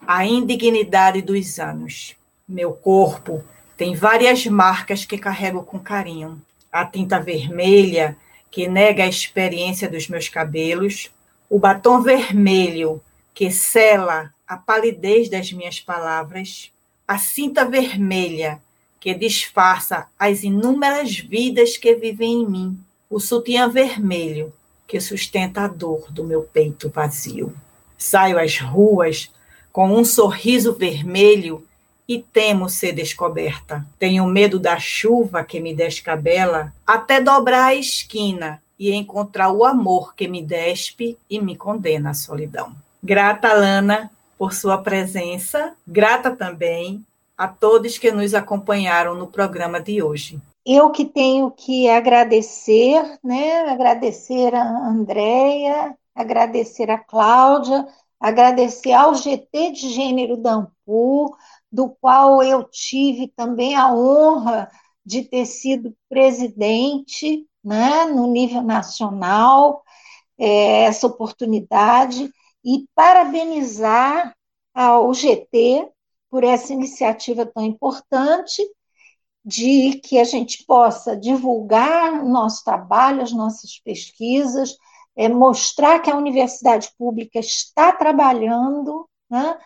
A 0.06 0.26
Indignidade 0.26 1.22
dos 1.22 1.60
Anos. 1.60 2.16
Meu 2.48 2.74
corpo 2.74 3.44
tem 3.78 3.96
várias 3.96 4.46
marcas 4.46 5.06
que 5.06 5.18
carrego 5.18 5.64
com 5.64 5.80
carinho. 5.80 6.42
A 6.72 6.86
tinta 6.86 7.20
vermelha 7.20 8.18
que 8.52 8.68
nega 8.68 9.04
a 9.04 9.08
experiência 9.08 9.90
dos 9.90 10.08
meus 10.08 10.28
cabelos, 10.28 11.12
o 11.50 11.60
batom 11.60 12.02
vermelho 12.02 13.02
que 13.34 13.52
cela 13.52 14.34
a 14.48 14.58
palidez 14.58 15.30
das 15.30 15.52
minhas 15.52 15.80
palavras, 15.80 16.72
a 17.08 17.18
cinta 17.18 17.66
vermelha 17.66 18.60
que 19.00 19.14
disfarça 19.14 20.08
as 20.18 20.44
inúmeras 20.44 21.18
vidas 21.20 21.78
que 21.78 21.96
vivem 21.96 22.42
em 22.42 22.48
mim, 22.48 22.80
o 23.10 23.20
sutiã 23.20 23.70
vermelho 23.70 24.52
que 24.90 25.00
sustenta 25.00 25.62
a 25.62 25.68
dor 25.68 26.12
do 26.12 26.24
meu 26.24 26.42
peito 26.42 26.90
vazio. 26.90 27.56
Saio 27.96 28.40
às 28.40 28.58
ruas 28.58 29.32
com 29.72 29.96
um 29.96 30.04
sorriso 30.04 30.74
vermelho 30.74 31.64
e 32.08 32.18
temo 32.18 32.68
ser 32.68 32.94
descoberta. 32.94 33.86
Tenho 34.00 34.26
medo 34.26 34.58
da 34.58 34.80
chuva 34.80 35.44
que 35.44 35.60
me 35.60 35.76
descabela 35.76 36.74
até 36.88 37.22
dobrar 37.22 37.68
a 37.68 37.76
esquina 37.76 38.60
e 38.80 38.92
encontrar 38.92 39.52
o 39.52 39.64
amor 39.64 40.16
que 40.16 40.28
me 40.28 40.42
despe 40.42 41.20
e 41.30 41.40
me 41.40 41.56
condena 41.56 42.10
à 42.10 42.14
solidão. 42.16 42.76
Grata, 43.04 43.54
Lana, 43.54 44.10
por 44.40 44.54
sua 44.54 44.80
presença. 44.80 45.74
Grata 45.86 46.32
também 46.32 47.06
a 47.38 47.48
todos 47.48 48.00
que 48.00 48.12
nos 48.12 48.34
acompanharam 48.34 49.14
no 49.14 49.28
programa 49.28 49.80
de 49.80 50.02
hoje. 50.02 50.42
Eu 50.66 50.92
que 50.92 51.06
tenho 51.06 51.52
que 51.52 51.90
agradecer, 51.90 53.20
né? 53.24 53.70
Agradecer 53.70 54.54
a 54.54 54.90
Andréia, 54.90 55.98
agradecer 56.14 56.92
a 56.92 56.98
Cláudia, 56.98 57.88
agradecer 58.20 58.92
ao 58.92 59.16
GT 59.16 59.72
de 59.72 59.90
Gênero 59.90 60.38
da 60.38 60.68
do 61.72 61.90
qual 62.02 62.42
eu 62.42 62.64
tive 62.64 63.28
também 63.28 63.76
a 63.76 63.94
honra 63.94 64.70
de 65.06 65.24
ter 65.24 65.46
sido 65.46 65.96
presidente 66.10 67.48
né, 67.64 68.06
no 68.06 68.28
nível 68.28 68.62
nacional, 68.62 69.84
é, 70.38 70.84
essa 70.84 71.08
oportunidade, 71.08 72.32
e 72.64 72.86
parabenizar 72.96 74.36
ao 74.74 75.14
GT 75.14 75.90
por 76.30 76.44
essa 76.44 76.74
iniciativa 76.74 77.46
tão 77.46 77.64
importante 77.64 78.64
de 79.44 80.00
que 80.04 80.20
a 80.20 80.24
gente 80.24 80.66
possa 80.66 81.16
divulgar 81.16 82.24
nosso 82.26 82.64
trabalho, 82.64 83.22
as 83.22 83.32
nossas 83.32 83.80
pesquisas, 83.80 84.76
é, 85.16 85.28
mostrar 85.30 86.00
que 86.00 86.10
a 86.10 86.16
universidade 86.18 86.92
pública 86.98 87.40
está 87.40 87.92
trabalhando, 87.92 89.08
né, 89.30 89.58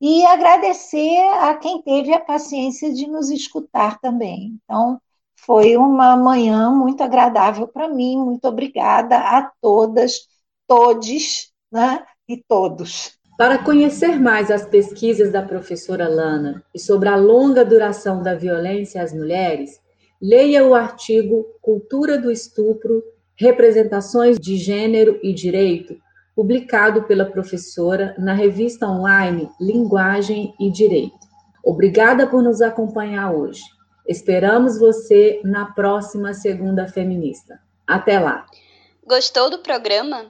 e 0.00 0.24
agradecer 0.24 1.18
a 1.40 1.54
quem 1.56 1.82
teve 1.82 2.12
a 2.14 2.20
paciência 2.20 2.92
de 2.92 3.06
nos 3.06 3.30
escutar 3.30 3.98
também. 4.00 4.58
Então, 4.64 5.00
foi 5.36 5.76
uma 5.76 6.16
manhã 6.16 6.70
muito 6.70 7.02
agradável 7.02 7.68
para 7.68 7.88
mim. 7.88 8.16
Muito 8.16 8.46
obrigada 8.48 9.18
a 9.18 9.50
todas, 9.60 10.28
todes 10.66 11.52
né, 11.70 12.04
e 12.28 12.36
todos. 12.36 13.18
Para 13.40 13.56
conhecer 13.56 14.20
mais 14.20 14.50
as 14.50 14.66
pesquisas 14.66 15.32
da 15.32 15.40
professora 15.40 16.06
Lana 16.06 16.62
e 16.74 16.78
sobre 16.78 17.08
a 17.08 17.16
longa 17.16 17.64
duração 17.64 18.22
da 18.22 18.34
violência 18.34 19.02
às 19.02 19.14
mulheres, 19.14 19.80
leia 20.20 20.62
o 20.62 20.74
artigo 20.74 21.46
Cultura 21.62 22.18
do 22.18 22.30
Estupro, 22.30 23.02
Representações 23.34 24.38
de 24.38 24.58
Gênero 24.58 25.18
e 25.22 25.32
Direito, 25.32 25.96
publicado 26.36 27.04
pela 27.04 27.24
professora 27.24 28.14
na 28.18 28.34
revista 28.34 28.86
online 28.86 29.48
Linguagem 29.58 30.54
e 30.60 30.70
Direito. 30.70 31.26
Obrigada 31.64 32.26
por 32.26 32.42
nos 32.42 32.60
acompanhar 32.60 33.32
hoje. 33.32 33.62
Esperamos 34.06 34.78
você 34.78 35.40
na 35.42 35.64
próxima 35.64 36.34
Segunda 36.34 36.86
Feminista. 36.86 37.58
Até 37.86 38.20
lá! 38.20 38.44
Gostou 39.06 39.48
do 39.48 39.60
programa? 39.60 40.26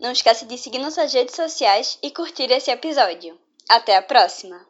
Não 0.00 0.12
esqueça 0.12 0.46
de 0.46 0.56
seguir 0.56 0.78
nossas 0.78 1.12
redes 1.12 1.36
sociais 1.36 1.98
e 2.02 2.10
curtir 2.10 2.50
esse 2.50 2.70
episódio. 2.70 3.38
Até 3.68 3.96
a 3.96 4.02
próxima! 4.02 4.69